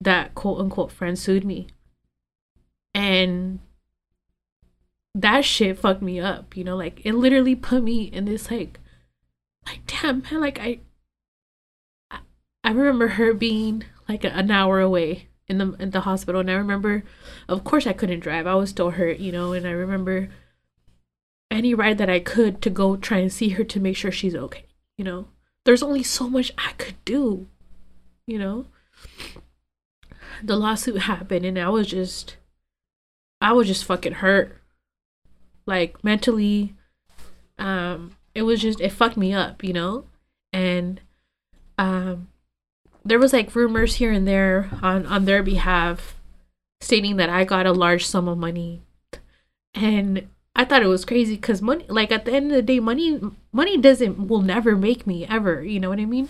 [0.00, 1.68] that quote unquote friend sued me.
[2.92, 3.60] And
[5.14, 6.76] that shit fucked me up you know?
[6.76, 8.80] Like it literally put me in this like
[9.66, 10.78] like damn man like i
[12.62, 16.54] i remember her being like an hour away in the in the hospital and i
[16.54, 17.04] remember
[17.48, 20.28] of course i couldn't drive i was still hurt you know and i remember
[21.54, 24.34] any ride that I could to go try and see her to make sure she's
[24.34, 24.66] okay.
[24.98, 25.28] You know,
[25.64, 27.48] there's only so much I could do.
[28.26, 28.66] You know,
[30.42, 32.36] the lawsuit happened, and I was just,
[33.40, 34.56] I was just fucking hurt,
[35.66, 36.74] like mentally.
[37.58, 40.06] Um, it was just it fucked me up, you know,
[40.52, 41.00] and
[41.78, 42.28] um,
[43.04, 46.16] there was like rumors here and there on on their behalf,
[46.80, 48.82] stating that I got a large sum of money,
[49.74, 52.78] and I thought it was crazy because money, like at the end of the day,
[52.78, 53.20] money,
[53.52, 55.64] money doesn't, will never make me ever.
[55.64, 56.28] You know what I mean?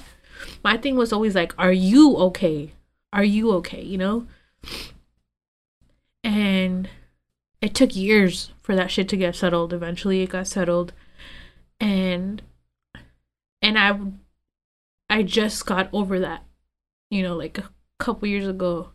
[0.62, 2.72] My thing was always like, are you okay?
[3.12, 3.82] Are you okay?
[3.82, 4.26] You know?
[6.22, 6.88] And
[7.60, 9.74] it took years for that shit to get settled.
[9.74, 10.94] Eventually it got settled.
[11.78, 12.40] And,
[13.60, 13.98] and I,
[15.10, 16.44] I just got over that,
[17.14, 18.90] you know, like a couple years ago.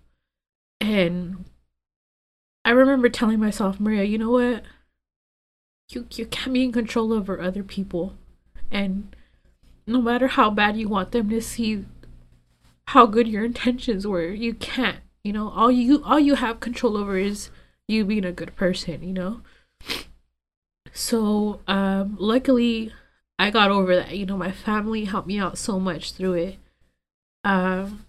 [0.81, 1.45] And
[2.63, 4.63] I remember telling myself, Maria, you know what?
[5.89, 8.13] you you can't be in control over other people.
[8.71, 9.15] And
[9.87, 11.85] no matter how bad you want them to see
[12.87, 15.49] how good your intentions were you can't you know.
[15.49, 17.49] All you all you have control over is
[17.87, 19.41] you being a good person you know?
[20.93, 22.93] So um luckily
[23.37, 24.15] i got over that.
[24.17, 26.57] You know my family helped me out so much through it.
[27.43, 28.05] Um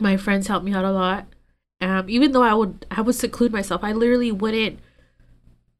[0.00, 1.26] my friends helped me out a lot
[1.80, 4.78] um even though i would i would seclude myself i literally wouldn't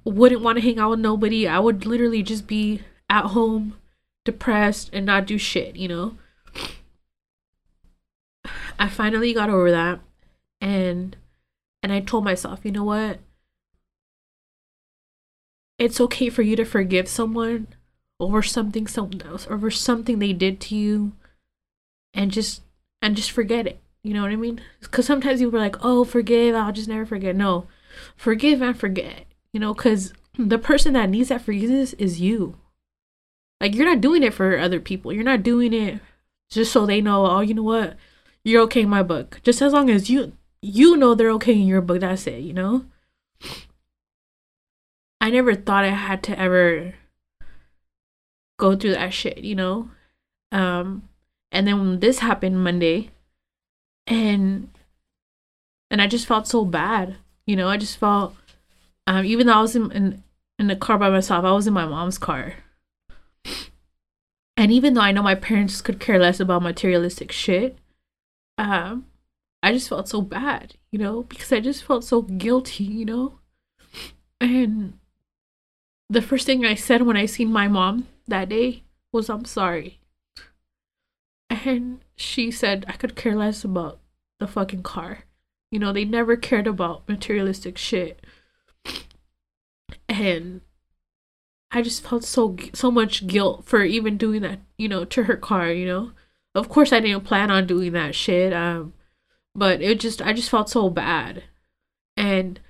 [0.05, 1.49] wouldn't want to hang out with nobody.
[1.49, 3.79] I would literally just be at home,
[4.25, 6.17] depressed, and not do shit, you know?
[8.79, 10.01] I finally got over that
[10.61, 11.17] and
[11.83, 13.21] and I told myself, you know what?
[15.79, 17.69] It's okay for you to forgive someone
[18.21, 21.13] over something someone else over something they did to you
[22.13, 22.63] and just
[23.01, 23.81] and just forget it.
[24.05, 24.61] You know what I mean?
[24.93, 27.67] Cuz sometimes people are like, "Oh, forgive, I'll just never forget." No.
[28.17, 32.59] Forgive and forget you know, because the person that needs that forgiveness is you.
[33.61, 35.13] Like, you're not doing it for other people.
[35.13, 36.01] You're not doing it
[36.51, 37.97] just so they know, oh, you know what?
[38.43, 39.41] You're okay in my book.
[39.45, 42.53] Just as long as you you know they're okay in your book, that's it, you
[42.53, 42.85] know?
[45.21, 46.95] I never thought I had to ever
[48.59, 49.91] go through that shit, you know?
[50.51, 51.09] Um
[51.53, 53.11] and then when this happened Monday
[54.07, 54.69] and
[55.91, 57.17] and I just felt so bad.
[57.47, 58.35] You know, I just felt
[59.07, 60.23] um, even though I was in, in
[60.59, 62.55] in the car by myself, I was in my mom's car.
[64.57, 67.77] And even though I know my parents could care less about materialistic shit,
[68.57, 69.07] um,
[69.65, 73.41] I just felt so bad, you know, because I just felt so guilty, you know.
[74.41, 74.99] And
[76.09, 79.99] the first thing I said when I seen my mom that day was, "I'm sorry."
[81.51, 84.01] And she said I could care less about
[84.39, 85.25] the fucking car.
[85.71, 88.21] You know, they never cared about materialistic shit
[90.09, 90.61] and
[91.71, 95.37] I just felt so so much guilt for even doing that, you know, to her
[95.37, 96.13] car, you know.
[96.55, 98.95] Of course I didn't plan on doing that shit, um
[99.55, 101.45] but it just I just felt so bad.
[102.17, 102.61] And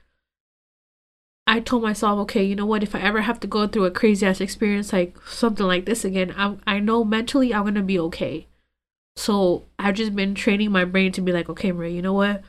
[1.46, 3.90] I told myself, okay, you know what, if I ever have to go through a
[3.90, 7.98] crazy ass experience like something like this again, I I know mentally I'm to be
[7.98, 8.48] okay.
[9.16, 12.42] So, I've just been training my brain to be like, okay, Maria, you know what?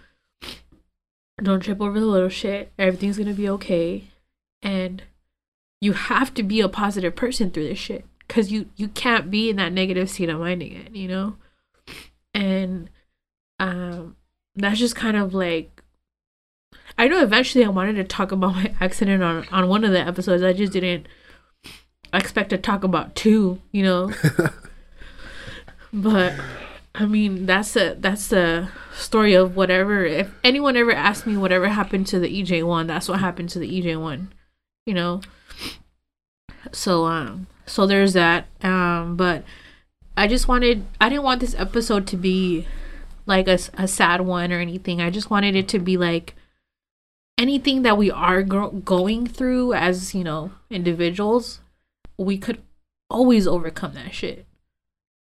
[1.43, 2.71] Don't trip over the little shit.
[2.79, 4.05] Everything's to be okay.
[4.61, 5.03] And
[5.81, 8.05] you have to be a positive person through this shit.
[8.27, 11.35] Because you you can't be in that negative state of mind again you know?
[12.33, 12.89] And
[13.59, 14.15] um
[14.55, 15.81] that's just kind of like
[16.97, 19.99] i know eventually i wanted to talk about my accident on on one of the
[19.99, 20.41] episodes.
[20.43, 21.07] I just didn't
[22.13, 24.11] expect to talk about two you know
[25.95, 26.33] but
[26.93, 31.67] i mean that's the that's the story of whatever if anyone ever asked me whatever
[31.67, 34.27] happened to the ej1 that's what happened to the ej1
[34.85, 35.21] you know.
[36.71, 38.47] So um so there's that.
[38.61, 39.43] Um but
[40.15, 42.67] I just wanted I didn't want this episode to be
[43.25, 45.01] like a, a sad one or anything.
[45.01, 46.35] I just wanted it to be like
[47.37, 51.59] anything that we are go- going through as, you know, individuals,
[52.17, 52.61] we could
[53.09, 54.45] always overcome that shit.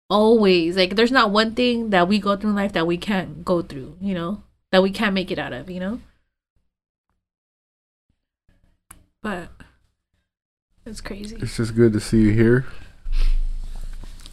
[0.08, 0.76] Always.
[0.76, 3.62] Like there's not one thing that we go through in life that we can't go
[3.62, 4.42] through, you know?
[4.72, 6.00] That we can't make it out of, you know?
[9.26, 9.48] but
[10.84, 11.36] it's crazy.
[11.40, 12.64] It's just good to see you here.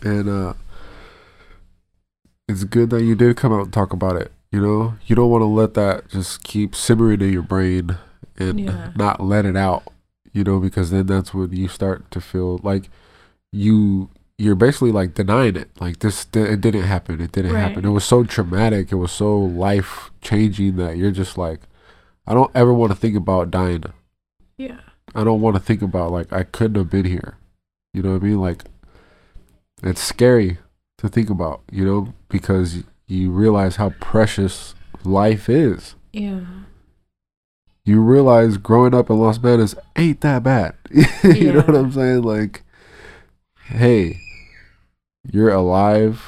[0.04, 0.54] And uh
[2.48, 4.32] it's good that you did come out and talk about it.
[4.52, 7.98] You know, you don't want to let that just keep simmering in your brain
[8.38, 8.92] and yeah.
[8.96, 9.84] not let it out.
[10.32, 12.92] You know, because then that's when you start to feel like
[13.52, 15.70] you you're basically like denying it.
[15.80, 17.22] Like this, it didn't happen.
[17.22, 17.62] It didn't right.
[17.62, 17.86] happen.
[17.86, 18.92] It was so traumatic.
[18.92, 21.62] It was so life changing that you're just like,
[22.26, 23.84] I don't ever want to think about dying.
[24.58, 24.80] Yeah.
[25.16, 27.38] I don't want to think about like I couldn't have been here.
[27.94, 28.40] You know what I mean?
[28.40, 28.64] Like
[29.84, 30.58] it's scary
[30.98, 34.74] to think about, you know, because you realize how precious
[35.04, 35.96] life is.
[36.12, 36.42] Yeah.
[37.86, 40.76] You realize growing up in Los Banos ain't that bad.
[40.92, 41.52] you Yeah.
[41.52, 42.22] know what I'm saying?
[42.24, 42.64] Like,
[43.68, 44.20] hey,
[45.32, 46.24] you're alive.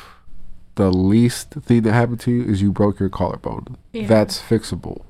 [0.75, 3.77] The least thing that happened to you is you broke your collarbone.
[3.93, 4.07] Yeah.
[4.07, 5.03] That's fixable.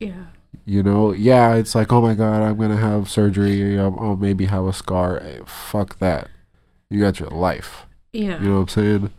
[0.00, 0.24] yeah.
[0.64, 3.76] You know, yeah, it's like, oh my god, I'm gonna have surgery.
[3.80, 5.18] I'll, I'll maybe have a scar.
[5.18, 6.28] Eh, fuck that.
[6.88, 7.86] You got your life.
[8.12, 8.40] Yeah.
[8.40, 9.10] You know what I'm saying?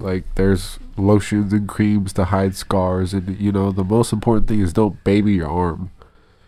[0.00, 4.58] Like, there's lotions and creams to hide scars, and you know, the most important thing
[4.60, 5.92] is don't baby your arm.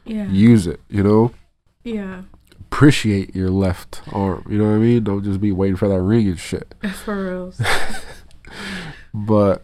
[0.04, 0.26] Yeah.
[0.28, 0.80] Use it.
[0.88, 1.32] You know,
[1.84, 2.22] Yeah.
[2.74, 4.44] Appreciate your left arm.
[4.50, 5.04] You know what I mean?
[5.04, 6.74] Don't just be waiting for that ring and shit.
[7.04, 7.60] For reals.
[9.16, 9.62] But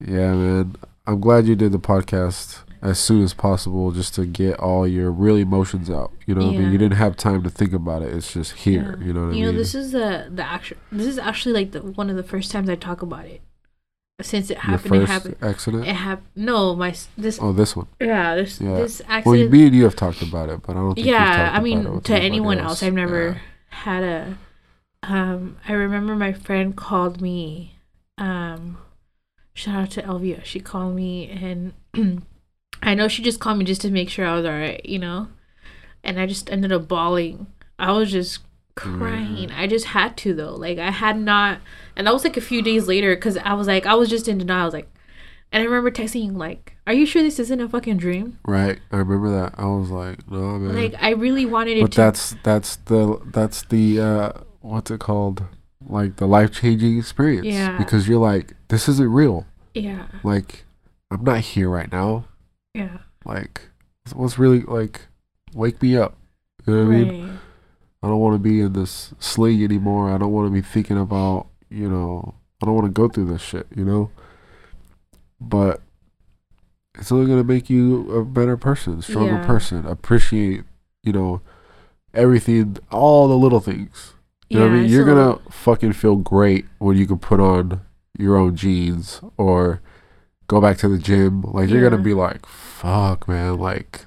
[0.00, 4.58] yeah, man, I'm glad you did the podcast as soon as possible just to get
[4.60, 6.12] all your real emotions out.
[6.26, 6.72] You know what I mean?
[6.72, 8.14] You didn't have time to think about it.
[8.14, 8.96] It's just here.
[9.00, 9.06] Yeah.
[9.06, 9.56] You know what you I know, mean?
[9.56, 10.76] this is the the actual.
[10.92, 13.40] This is actually like the one of the first times I talk about it.
[14.20, 15.36] Since it Your happened, it first happened.
[15.42, 15.86] accident?
[15.86, 16.26] It happened.
[16.34, 17.38] No, my this.
[17.40, 17.86] Oh, this one.
[18.00, 18.74] Yeah, this Yeah.
[18.74, 19.52] this Well, accident.
[19.52, 21.06] me and you have talked about it, but I don't think.
[21.06, 24.38] yeah, talked I it mean, to anyone else, I've never had a.
[25.04, 27.76] Um, I remember my friend called me.
[28.18, 28.78] Um,
[29.54, 30.44] shout out to Elvia.
[30.44, 31.72] She called me, and
[32.82, 35.28] I know she just called me just to make sure I was alright, you know.
[36.02, 37.46] And I just ended up bawling.
[37.78, 38.40] I was just
[38.74, 39.52] crying.
[39.52, 40.54] I just had to though.
[40.56, 41.60] Like I had not,
[41.98, 44.26] and that was like a few days later because I was like, I was just
[44.28, 44.62] in denial.
[44.62, 44.90] I was like,
[45.52, 48.78] and I remember texting you like, "Are you sure this isn't a fucking dream?" Right,
[48.90, 49.54] I remember that.
[49.58, 50.74] I was like, no, man.
[50.74, 51.96] Like I really wanted it but to.
[51.96, 55.42] that's that's the that's the uh what's it called?
[55.86, 57.46] Like the life changing experience.
[57.46, 57.76] Yeah.
[57.78, 59.46] Because you're like, this isn't real.
[59.74, 60.64] yeah, Like,
[61.10, 62.26] I'm not here right now.
[62.74, 62.98] yeah.
[63.24, 63.68] Like,
[64.14, 65.06] what's really like?
[65.54, 66.16] Wake me up.
[66.66, 67.38] You know what I mean?
[68.02, 70.10] I don't want to be in this sling anymore.
[70.10, 73.26] I don't want to be thinking about, you know, I don't want to go through
[73.26, 74.10] this shit, you know?
[75.40, 75.80] But
[76.98, 79.46] it's only going to make you a better person, stronger Yeah.
[79.46, 79.86] person.
[79.86, 80.64] Appreciate,
[81.02, 81.40] you know,
[82.12, 84.14] everything, all the little things.
[84.50, 84.90] You know what I mean?
[84.90, 87.82] You're going to fucking feel great when you can put on
[88.18, 89.80] your own jeans or
[90.48, 91.42] go back to the gym.
[91.42, 93.58] Like, you're going to be like, fuck, man.
[93.58, 94.06] Like,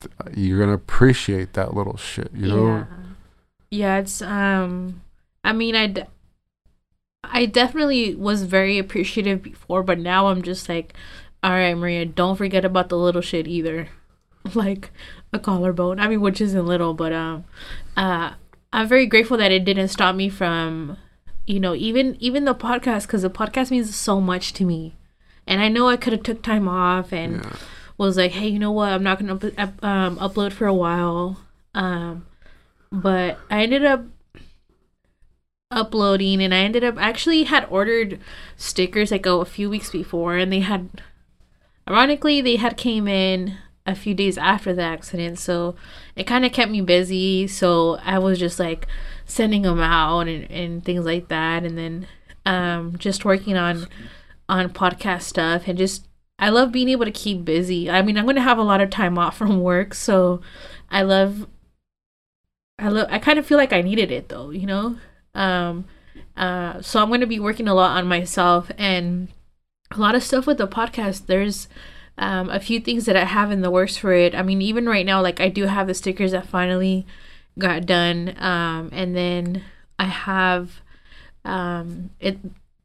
[0.00, 2.66] th- you're going to appreciate that little shit, you know?
[2.76, 2.84] Yeah.
[3.72, 5.00] Yeah, it's um
[5.44, 6.02] I mean I d-
[7.24, 10.94] I definitely was very appreciative before, but now I'm just like
[11.42, 13.88] all right, Maria, don't forget about the little shit either.
[14.54, 14.90] Like
[15.34, 16.00] a collarbone.
[16.00, 17.44] I mean, which isn't little, but um
[17.96, 18.32] uh
[18.72, 20.96] I'm very grateful that it didn't stop me from
[21.46, 24.96] you know, even even the podcast cuz the podcast means so much to me.
[25.46, 27.52] And I know I could have took time off and Yeah.
[27.98, 28.92] was like, hey, you know what?
[28.92, 31.36] I'm not gonna up- um, upload for a while.
[31.74, 32.24] Um,
[32.90, 34.04] but I ended up
[35.70, 38.18] uploading, and I ended up actually had ordered
[38.56, 41.02] stickers like a few weeks before, and they had,
[41.88, 43.56] ironically, they had came in
[43.86, 45.76] a few days after the accident, so
[46.16, 47.46] it kind of kept me busy.
[47.46, 48.86] So I was just like
[49.24, 52.06] sending them out and, and things like that, and then
[52.46, 53.86] um, just working on
[54.48, 56.08] on podcast stuff and just
[56.40, 57.88] I love being able to keep busy.
[57.88, 60.40] I mean, I'm to have a lot of time off from work, so
[60.90, 61.46] I love
[62.78, 64.96] I love I kind of feel like I needed it though, you know?
[65.34, 65.84] Um
[66.36, 69.28] uh so I'm going to be working a lot on myself and
[69.90, 71.26] a lot of stuff with the podcast.
[71.26, 71.68] There's
[72.18, 74.34] um a few things that I have in the works for it.
[74.34, 77.06] I mean, even right now like I do have the stickers that finally
[77.58, 79.62] got done um and then
[79.98, 80.80] I have
[81.44, 82.38] um it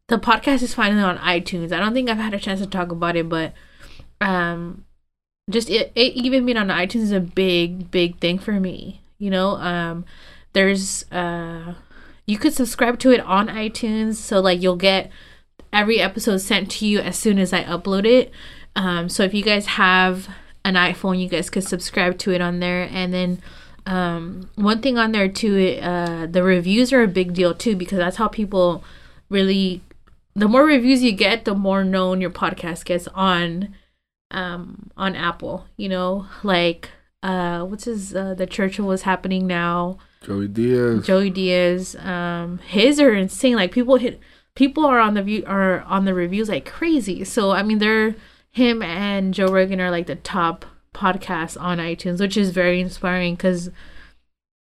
[0.08, 1.72] the podcast is finally on iTunes.
[1.72, 3.54] I don't think I've had a chance to talk about it, but
[4.22, 4.86] um
[5.50, 9.02] just it, it even being on iTunes is a big big thing for me.
[9.18, 10.06] You know, um
[10.54, 11.76] there's uh
[12.26, 15.12] you could subscribe to it on iTunes so like you'll get
[15.72, 18.32] every episode sent to you as soon as I upload it.
[18.76, 20.28] Um so if you guys have
[20.64, 22.90] an iPhone, you guys could subscribe to it on there.
[22.92, 23.42] And then
[23.86, 28.00] um one thing on there too uh the reviews are a big deal too because
[28.00, 28.84] that's how people
[29.30, 29.82] really
[30.36, 33.76] the more reviews you get the more known your podcast gets on
[34.32, 36.26] um on apple you know?
[36.42, 36.90] Like
[37.22, 41.06] uh what's his uh the Church of What's Happening Now Joey Diaz.
[41.06, 43.56] joey diaz um his are insane.
[43.56, 44.20] Like people hit
[44.56, 47.24] people are on the view are on the reviews like crazy.
[47.24, 48.16] So i mean they're
[48.52, 53.36] him and joe rogan are like the top podcasts on itunes which is very inspiring
[53.36, 53.70] because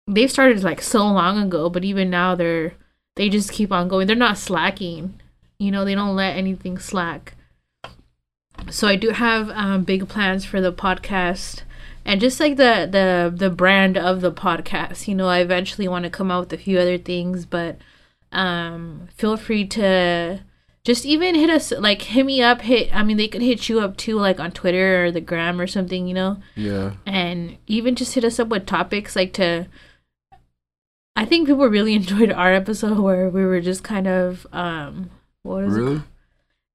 [0.08, 2.74] they've started like so long ago but even now they're
[3.16, 4.08] they just keep on going.
[4.08, 5.20] They're not slacking
[5.60, 7.36] you know they don't let anything slack.
[8.70, 11.64] So i do have um, big plans for the podcast
[12.06, 16.04] and just like the the the brand of the podcast you know i eventually want
[16.04, 17.78] to come out with a few other things but
[18.32, 20.40] um feel free to
[20.84, 23.80] just even hit us like hit me up hit i mean they could hit you
[23.80, 26.94] up too like on twitter or the gram or something you know Yeah.
[27.06, 29.68] and even just hit us up with topics like to
[31.16, 35.10] i think people really enjoyed our episode where we were just kind of um
[35.44, 36.02] what was it Really?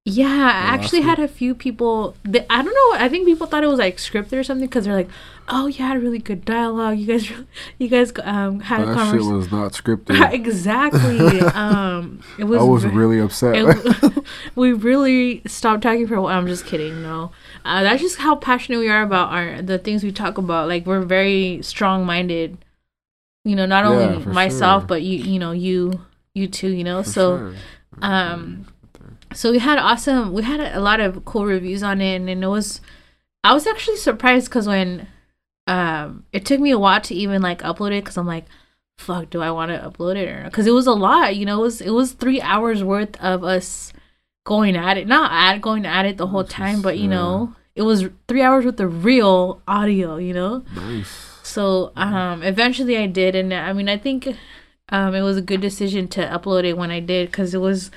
[0.09, 2.14] Yeah, I actually had a few people.
[2.22, 3.04] That, I don't know.
[3.04, 5.09] I think people thought it was like scripted or something because they're like,
[5.48, 6.96] "Oh, you had a really good dialogue.
[6.96, 7.28] You guys,
[7.80, 10.32] you guys um had a That shit conversation." was not scripted.
[10.32, 11.40] exactly.
[11.54, 12.61] um, it was.
[12.61, 13.57] I was ve- really upset.
[13.57, 16.38] it- we really stopped talking for a while.
[16.38, 17.02] I'm just kidding.
[17.02, 17.32] No,
[17.64, 20.68] uh, that's just how passionate we are about our the things we talk about.
[20.68, 22.59] Like we're very strong minded.
[23.44, 24.86] You know, not Yeah, only myself, sure.
[24.86, 25.18] but you.
[25.18, 26.00] You know, you.
[26.32, 26.68] You too.
[26.68, 27.54] You know, For so sure.
[28.02, 28.66] um
[29.37, 32.47] so we had awesome we had a lot of cool reviews on it and it
[32.47, 32.80] was
[33.45, 35.07] i was actually surprised because when
[35.66, 38.47] um it took me a while to even like upload it because i'm like
[38.99, 41.59] fuck do i want to upload it or because it was a lot you know
[41.59, 43.93] it was it was three hours worth of us
[44.45, 47.82] going at it not at going at it the whole time but you know it
[47.82, 50.64] was three hours worth of real audio you know?
[50.74, 51.09] Nice.
[51.43, 54.34] so um eventually I did and I mean I think
[54.89, 57.91] um it was a good decision to upload it when I did cuz it was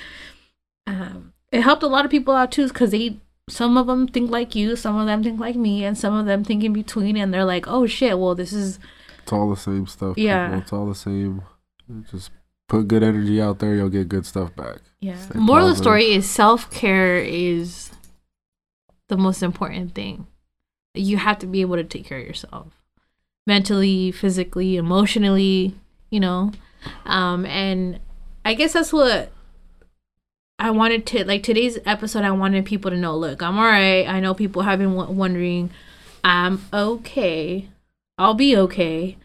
[0.85, 3.17] um it helped a lot of people out too cuz they
[3.49, 6.25] some of them think like you, some of them think like me and some of
[6.27, 8.77] them think in between and they're like, "Oh shit, well this is
[9.23, 10.17] It's all the same stuff.
[10.17, 10.47] Yeah.
[10.47, 10.61] people.
[10.61, 11.41] It's all the same.
[12.11, 12.29] Just
[12.67, 14.77] put good energy out there, you'll get good stuff back.
[14.99, 17.91] yeah." Stay Moral of the story is self-care is
[19.07, 20.27] the most important thing.
[20.93, 22.67] You have to be able to take care of yourself.
[23.47, 25.73] Mentally, physically, emotionally,
[26.11, 26.51] you know.
[27.05, 27.99] Um and
[28.45, 29.31] I guess that's what
[30.59, 32.25] I wanted to like today's episode.
[32.25, 33.15] I wanted people to know.
[33.15, 34.05] Look, I'm all right.
[34.05, 35.71] I know people have been w- wondering.
[36.21, 37.69] I'm okay.
[38.17, 39.15] I'll be okay.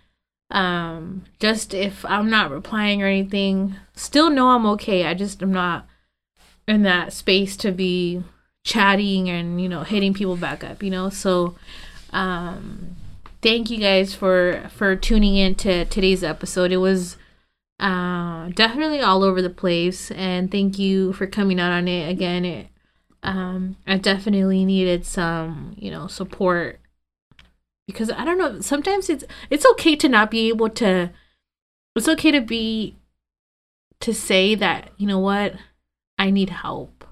[0.52, 5.04] Um, just if I'm not replying or anything, still know I'm okay.
[5.04, 5.88] I just am not
[6.68, 8.22] in that space to be
[8.62, 10.84] chatting and you know hitting people back up.
[10.84, 11.56] You know, so
[12.12, 12.94] um,
[13.42, 16.70] thank you guys for for tuning in to today's episode.
[16.70, 17.16] It was
[17.80, 22.44] uh definitely all over the place and thank you for coming out on it again
[22.44, 22.68] it
[23.24, 26.78] um i definitely needed some you know support
[27.88, 31.10] because i don't know sometimes it's it's okay to not be able to
[31.96, 32.96] it's okay to be
[34.00, 35.54] to say that you know what
[36.18, 37.04] i need help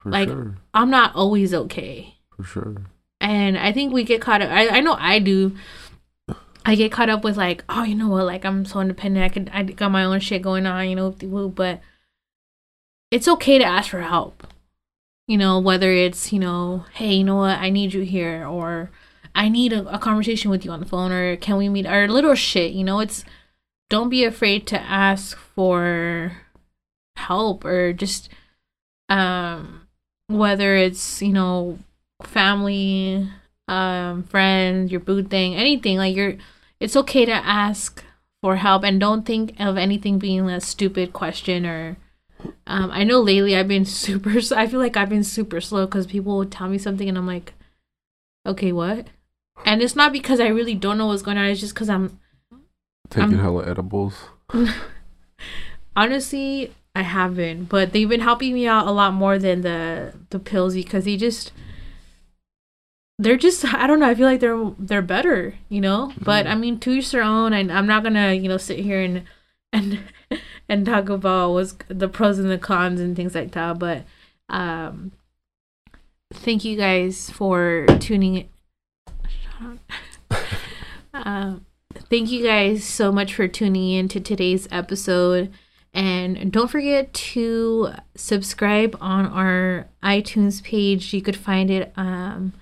[0.00, 0.56] For Like- sure.
[0.74, 2.76] i'm not always okay For sure.
[3.20, 4.50] and I think we get caught up.
[4.50, 5.54] I, I know I do.
[6.64, 8.26] I get caught up with like, oh, you know what?
[8.26, 9.24] Like I'm so independent.
[9.24, 10.88] I could I got my own shit going on.
[10.88, 11.80] You know, but
[13.10, 14.46] it's okay to ask for help.
[15.26, 17.58] You know, whether it's you know, hey, you know what?
[17.58, 18.90] I need you here, or
[19.34, 21.86] I need a, a conversation with you on the phone, or can we meet?
[21.86, 22.72] Or little shit.
[22.72, 23.24] You know, it's
[23.88, 26.32] don't be afraid to ask for
[27.16, 28.30] help or just
[29.10, 29.86] um
[30.28, 31.78] whether it's you know
[32.22, 33.28] family,
[33.70, 36.34] um, friends, your boo thing, anything like you're
[36.80, 38.02] it's okay to ask
[38.42, 41.96] for help and don't think of anything being a stupid question or
[42.66, 46.06] um, I know lately I've been super I feel like I've been super slow because
[46.06, 47.52] people would tell me something and I'm like,
[48.46, 49.08] okay, what?
[49.64, 51.44] And it's not because I really don't know what's going on.
[51.46, 52.18] It's just because I'm
[53.10, 54.14] Taking I'm- hella edibles.
[55.96, 60.38] honestly I haven't, but they've been helping me out a lot more than the the
[60.40, 61.52] pills because they just
[63.20, 66.12] they're just I don't know I feel like they're they're better you know?
[66.20, 69.00] But I mean to each their own and I'm not gonna you know sit here
[69.00, 69.24] and
[69.72, 70.00] and
[70.68, 74.04] and talk about what's the pros and the cons and things like that but
[74.48, 75.12] um
[76.32, 78.48] thank you guys for tuning in.
[81.12, 81.66] Um
[82.08, 85.52] thank you guys so much for tuning in to today's episode.
[85.92, 91.12] And don't forget to subscribe on our iTunes page.
[91.12, 92.52] You could find it um,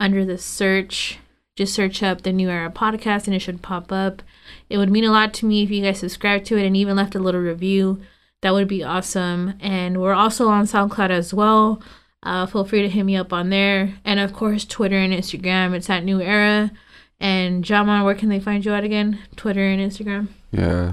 [0.00, 1.18] under the search.
[1.56, 4.22] Just search up the Neu Era podcast and it should pop up.
[4.68, 6.96] It would mean a lot to me if you guys subscribe to it and even
[6.96, 8.00] left a little review.
[8.42, 9.54] That would be awesome.
[9.60, 11.82] And we're also on SoundCloud as well.
[12.22, 13.94] Uh, feel free to hit me up on there.
[14.04, 15.74] And of course, Twitter and Instagram.
[15.74, 16.70] It's at Neu Era.
[17.18, 19.20] And JahMan, where can they find you at again?
[19.36, 20.28] Twitter and Instagram.
[20.50, 20.92] Yeah.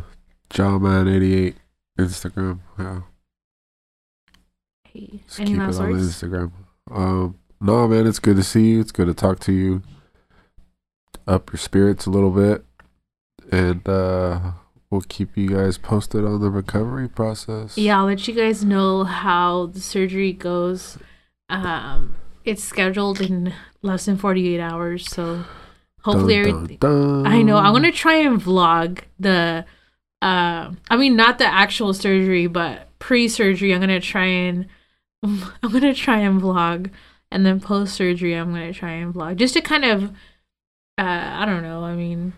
[0.51, 1.55] JahMan88.
[1.99, 2.59] Instagram.
[2.79, 3.01] Yeah.
[4.85, 6.07] Hey, Just any keep it on words?
[6.15, 6.51] Instagram.
[6.89, 8.81] Um, no, man, it's good to see you.
[8.81, 9.81] It's good to talk to you.
[11.25, 12.65] Up your spirits a little bit,
[13.49, 14.51] and uh,
[14.89, 17.77] we'll keep you guys posted on the recovery process.
[17.77, 20.97] Yeah, I'll let you guys know how the surgery goes.
[21.49, 25.45] Um, it's scheduled in less than 48 hours, so
[26.01, 26.77] hopefully everything.
[27.25, 27.55] I know.
[27.55, 29.65] I'm gonna try and vlog the.
[30.21, 33.73] Uh, I mean, not the actual surgery, but pre-surgery.
[33.73, 34.67] I'm gonna try and.
[35.23, 36.91] I'm gonna try and vlog,
[37.33, 40.03] and then post-surgery, I'm gonna try and vlog just to kind of.
[40.97, 41.83] Uh, I don't know.
[41.83, 42.33] I mean,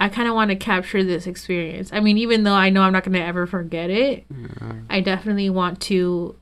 [0.00, 1.90] I kind of want to capture this experience.
[1.92, 4.72] I mean, even though I know I'm not gonna ever forget it, Yeah.
[4.88, 6.36] I definitely want to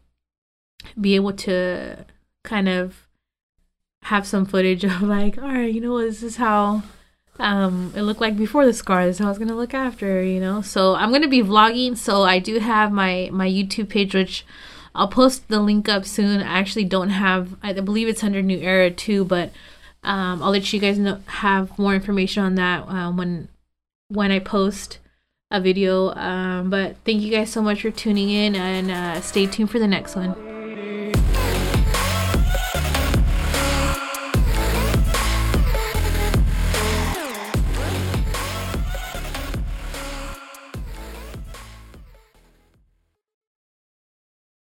[1.01, 2.05] be able to
[2.45, 3.09] kind of
[4.05, 6.83] have some footage of like, all right, you know, what, this is how
[7.39, 9.07] um it looked like before the scar.
[9.07, 10.63] This is how it's gonna look after, you know.
[10.63, 11.97] So I'm gonna be vlogging.
[11.97, 14.45] So I do have my my YouTube page, which
[14.95, 16.43] I'll post the link up soon.
[16.43, 17.57] I actually don't have.
[17.63, 19.51] I believe it's under Neu Era too, but
[20.03, 23.49] um, I'll let you guys know have more information on that um, when
[24.09, 24.99] when I post
[25.51, 26.15] a video.
[26.15, 29.79] Um, but thank you guys so much for tuning in and uh, stay tuned for
[29.79, 30.52] the next one.